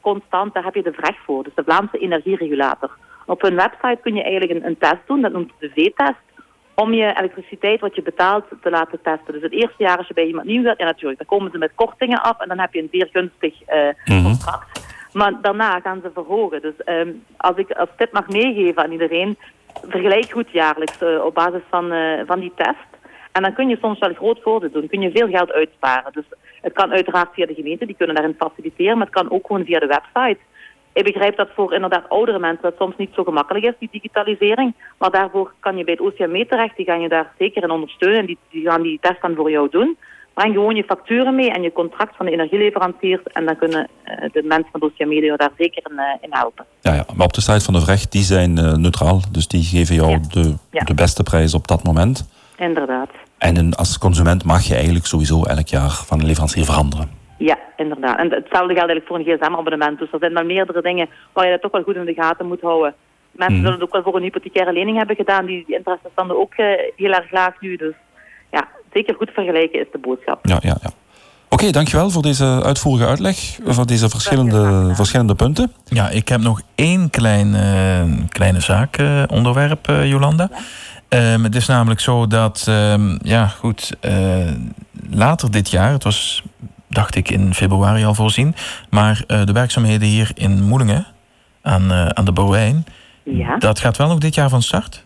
constant, 0.00 0.54
daar 0.54 0.64
heb 0.64 0.74
je 0.74 0.82
de 0.82 0.92
vraag 0.92 1.16
voor, 1.24 1.42
dus 1.42 1.54
de 1.54 1.64
Vlaamse 1.64 1.98
energieregulator. 1.98 2.90
Op 3.26 3.42
hun 3.42 3.54
website 3.54 3.98
kun 4.02 4.14
je 4.14 4.22
eigenlijk 4.22 4.52
een, 4.52 4.66
een 4.66 4.78
test 4.78 5.06
doen, 5.06 5.20
dat 5.20 5.32
noemt 5.32 5.52
de 5.58 5.70
V-test, 5.74 6.27
om 6.84 6.92
je 6.92 7.16
elektriciteit 7.18 7.80
wat 7.80 7.94
je 7.94 8.02
betaalt 8.02 8.44
te 8.62 8.70
laten 8.70 8.98
testen. 9.02 9.32
Dus 9.32 9.42
het 9.42 9.52
eerste 9.52 9.82
jaar 9.82 9.98
als 9.98 10.08
je 10.08 10.14
bij 10.14 10.26
iemand 10.26 10.46
nieuw 10.46 10.62
gaat, 10.62 10.78
ja 10.78 10.84
natuurlijk, 10.84 11.18
dan 11.18 11.38
komen 11.38 11.50
ze 11.50 11.58
met 11.58 11.72
kortingen 11.74 12.22
af 12.22 12.40
en 12.40 12.48
dan 12.48 12.58
heb 12.58 12.72
je 12.74 12.82
een 12.82 12.88
zeer 12.92 13.08
gunstig 13.12 13.54
mm 13.68 13.94
-hmm. 14.04 14.22
contract. 14.22 14.86
Maar 15.12 15.32
daarna 15.42 15.80
gaan 15.80 16.00
ze 16.02 16.10
verhogen. 16.14 16.62
Dus 16.62 16.74
um, 16.84 17.24
als 17.36 17.56
ik 17.56 17.70
als 17.70 17.88
tip 17.96 18.12
mag 18.12 18.28
meegeven 18.28 18.82
aan 18.82 18.92
iedereen, 18.92 19.38
vergelijk 19.88 20.30
goed 20.30 20.50
jaarlijks 20.50 21.02
uh, 21.02 21.24
op 21.24 21.34
basis 21.34 21.62
van, 21.70 21.92
uh, 21.92 22.20
van 22.26 22.40
die 22.40 22.52
test. 22.54 22.90
En 23.32 23.42
dan 23.42 23.54
kun 23.54 23.68
je 23.68 23.78
soms 23.80 23.98
wel 23.98 24.14
groot 24.14 24.42
voordeel 24.42 24.70
doen. 24.70 24.88
Kun 24.88 25.00
je 25.00 25.10
veel 25.10 25.28
geld 25.28 25.52
uitsparen. 25.52 26.12
Dus 26.12 26.24
het 26.60 26.72
kan 26.72 26.92
uiteraard 26.92 27.34
via 27.34 27.46
de 27.46 27.54
gemeente, 27.54 27.86
die 27.86 27.96
kunnen 27.96 28.16
daarin 28.16 28.36
faciliteren. 28.38 28.98
Maar 28.98 29.06
het 29.06 29.14
kan 29.14 29.30
ook 29.30 29.46
gewoon 29.46 29.64
via 29.64 29.78
de 29.78 29.86
website. 29.86 30.38
Ik 30.98 31.04
begrijp 31.04 31.36
dat 31.36 31.48
voor 31.54 31.74
inderdaad 31.74 32.08
oudere 32.08 32.38
mensen 32.38 32.62
dat 32.62 32.74
soms 32.78 32.96
niet 32.96 33.10
zo 33.14 33.24
gemakkelijk 33.24 33.64
is, 33.64 33.74
die 33.78 33.88
digitalisering. 33.92 34.74
Maar 34.98 35.10
daarvoor 35.10 35.52
kan 35.60 35.76
je 35.76 35.84
bij 35.84 35.98
het 35.98 36.06
OCME 36.06 36.46
terecht. 36.46 36.76
Die 36.76 36.86
gaan 36.86 37.00
je 37.00 37.08
daar 37.08 37.32
zeker 37.38 37.62
in 37.62 37.70
ondersteunen. 37.70 38.26
Die, 38.26 38.38
die 38.50 38.68
gaan 38.68 38.82
die 38.82 38.98
test 39.00 39.22
dan 39.22 39.34
voor 39.34 39.50
jou 39.50 39.68
doen. 39.70 39.96
Breng 40.34 40.54
gewoon 40.54 40.74
je 40.74 40.84
facturen 40.84 41.34
mee 41.34 41.50
en 41.50 41.62
je 41.62 41.72
contract 41.72 42.16
van 42.16 42.26
de 42.26 42.32
energieleveranciers. 42.32 43.22
En 43.22 43.44
dan 43.46 43.56
kunnen 43.56 43.88
uh, 44.04 44.14
de 44.32 44.42
mensen 44.42 44.68
van 44.72 44.80
het 44.80 44.92
OCME 44.92 45.36
daar 45.36 45.50
zeker 45.58 45.82
in, 45.90 45.96
uh, 45.96 46.02
in, 46.20 46.28
helpen. 46.30 46.64
Ja, 46.80 46.94
ja, 46.94 47.04
maar 47.16 47.26
op 47.26 47.32
de 47.32 47.40
site 47.40 47.64
van 47.64 47.74
de 47.74 47.80
Vrecht, 47.80 48.12
die 48.12 48.22
zijn 48.22 48.58
uh, 48.58 48.72
neutraal. 48.72 49.20
Dus 49.32 49.48
die 49.48 49.62
geven 49.62 49.94
jou 49.94 50.10
ja. 50.10 50.20
De, 50.30 50.54
ja. 50.70 50.84
de 50.84 50.94
beste 50.94 51.22
prijs 51.22 51.54
op 51.54 51.68
dat 51.68 51.82
moment. 51.82 52.28
Inderdaad. 52.56 53.10
En 53.38 53.74
als 53.74 53.98
consument 53.98 54.44
mag 54.44 54.62
je 54.64 54.74
eigenlijk 54.74 55.06
sowieso 55.06 55.42
elk 55.42 55.68
jaar 55.68 55.90
van 55.90 56.20
een 56.20 56.26
leverancier 56.26 56.64
veranderen. 56.64 57.18
Ja, 57.38 57.58
inderdaad. 57.76 58.18
En 58.18 58.30
hetzelfde 58.30 58.74
geldt 58.74 58.90
eigenlijk 58.90 59.06
voor 59.06 59.18
een 59.18 59.24
gsm-abonnement. 59.24 59.98
Dus 59.98 60.12
er 60.12 60.18
zijn 60.18 60.34
dan 60.34 60.46
meerdere 60.46 60.82
dingen 60.82 61.08
waar 61.32 61.44
je 61.44 61.50
dat 61.50 61.60
toch 61.60 61.72
wel 61.72 61.82
goed 61.82 61.96
in 61.96 62.04
de 62.04 62.14
gaten 62.14 62.46
moet 62.46 62.60
houden. 62.60 62.94
Mensen 63.30 63.56
mm. 63.56 63.62
zullen 63.62 63.78
het 63.78 63.88
ook 63.88 63.92
wel 63.92 64.02
voor 64.02 64.16
een 64.16 64.22
hypothecaire 64.22 64.72
lening 64.72 64.96
hebben 64.96 65.16
gedaan. 65.16 65.46
Die, 65.46 65.64
die 65.66 65.76
interessestanden 65.76 66.38
ook 66.38 66.54
heel 66.96 67.12
erg 67.12 67.30
laag 67.30 67.60
nu. 67.60 67.76
Dus 67.76 67.94
ja, 68.50 68.68
zeker 68.92 69.14
goed 69.14 69.30
vergelijken 69.30 69.80
is 69.80 69.86
de 69.92 69.98
boodschap. 69.98 70.46
Ja, 70.46 70.58
ja, 70.60 70.76
ja. 70.82 70.90
Oké, 71.50 71.60
okay, 71.62 71.70
dankjewel 71.72 72.10
voor 72.10 72.22
deze 72.22 72.60
uitvoerige 72.64 73.06
uitleg, 73.06 73.58
voor 73.64 73.86
deze 73.86 74.08
verschillende, 74.08 74.90
verschillende 74.94 75.34
punten. 75.34 75.72
Ja, 75.84 76.08
ik 76.08 76.28
heb 76.28 76.40
nog 76.40 76.60
één 76.74 77.10
klein, 77.10 77.48
uh, 77.48 78.02
kleine 78.28 78.60
zaak 78.60 78.98
uh, 78.98 79.22
onderwerp, 79.26 79.88
uh, 79.90 80.10
Jolanda. 80.10 80.50
Ja. 81.08 81.32
Um, 81.34 81.44
het 81.44 81.54
is 81.54 81.66
namelijk 81.66 82.00
zo 82.00 82.26
dat, 82.26 82.66
um, 82.68 83.18
ja 83.22 83.46
goed, 83.46 83.96
later 85.10 85.50
dit 85.50 85.70
jaar, 85.70 85.92
het 85.92 86.04
was 86.04 86.42
dacht 86.98 87.14
ik 87.14 87.30
in 87.30 87.54
februari 87.54 88.04
al 88.04 88.14
voorzien, 88.14 88.54
maar 88.90 89.24
de 89.26 89.52
werkzaamheden 89.52 90.08
hier 90.08 90.30
in 90.34 90.62
Moelingen 90.62 91.06
aan, 91.62 91.92
aan 92.16 92.24
de 92.24 92.32
Bouwijn, 92.32 92.84
ja. 93.22 93.56
dat 93.56 93.80
gaat 93.80 93.96
wel 93.96 94.08
nog 94.08 94.18
dit 94.18 94.34
jaar 94.34 94.48
van 94.48 94.62
start? 94.62 95.04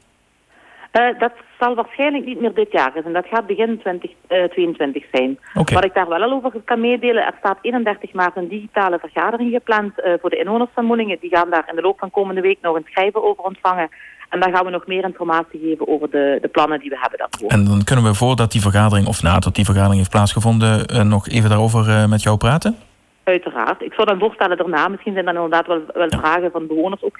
dat 1.19 1.33
zal 1.63 1.75
waarschijnlijk 1.75 2.25
niet 2.25 2.41
meer 2.41 2.55
dit 2.55 2.73
jaar 2.73 2.93
zijn. 2.93 3.13
Dat 3.13 3.27
gaat 3.27 3.47
begin 3.47 3.79
2022 3.79 5.03
uh, 5.03 5.09
zijn. 5.13 5.39
Okay. 5.55 5.75
Wat 5.75 5.85
ik 5.85 5.95
daar 5.95 6.09
wel 6.09 6.23
al 6.23 6.33
over 6.33 6.53
kan 6.65 6.81
meedelen, 6.81 7.27
er 7.27 7.35
staat 7.39 7.59
31 7.61 8.13
maart 8.13 8.37
een 8.37 8.49
digitale 8.49 8.99
vergadering 8.99 9.53
gepland 9.53 9.93
uh, 9.99 10.13
voor 10.21 10.31
de 10.31 10.37
inwoners 10.37 10.71
van 10.75 10.85
Moelingen. 10.85 11.19
Die 11.21 11.37
gaan 11.37 11.51
daar 11.51 11.69
in 11.69 11.77
de 11.77 11.83
loop 11.83 11.99
van 11.99 12.11
komende 12.11 12.41
week 12.41 12.59
nog 12.61 12.77
een 12.77 12.87
schrijven 12.91 13.25
over 13.25 13.45
ontvangen. 13.45 13.89
En 14.29 14.41
dan 14.41 14.53
gaan 14.53 14.65
we 14.65 14.71
nog 14.71 14.87
meer 14.87 15.05
informatie 15.05 15.61
geven 15.61 15.89
over 15.89 16.11
de, 16.11 16.39
de 16.41 16.49
plannen 16.49 16.81
die 16.81 16.91
we 16.91 16.99
hebben 17.01 17.19
daarvoor. 17.19 17.49
En 17.49 17.65
dan 17.65 17.85
kunnen 17.85 18.05
we 18.05 18.15
voordat 18.15 18.53
die 18.53 18.61
vergadering, 18.61 19.07
of 19.07 19.23
nadat 19.23 19.55
die 19.55 19.65
vergadering 19.65 19.99
heeft 19.99 20.11
plaatsgevonden, 20.11 20.73
uh, 20.93 21.03
nog 21.03 21.29
even 21.29 21.51
daarover 21.51 22.09
met 22.09 22.23
jou 22.23 22.37
praten? 22.37 22.77
Uiteraard. 23.25 23.83
Ik 23.83 23.93
zou 23.93 24.07
dan 24.07 24.19
voorstellen 24.19 24.57
daarna, 24.57 24.89
misschien 24.89 25.13
zijn 25.13 25.27
er 25.27 25.35
inderdaad 25.35 25.67
wel, 25.67 25.83
wel 25.95 26.11
ja. 26.11 26.19
vragen 26.19 26.51
van 26.51 26.67
bewoners 26.67 27.03
ook 27.03 27.19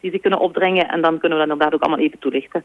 die 0.00 0.10
ze 0.10 0.18
kunnen 0.18 0.38
opdringen. 0.38 0.88
En 0.88 1.00
dan 1.00 1.18
kunnen 1.18 1.38
we 1.38 1.44
dat 1.44 1.52
inderdaad 1.52 1.74
ook 1.74 1.82
allemaal 1.82 2.04
even 2.06 2.18
toelichten. 2.18 2.64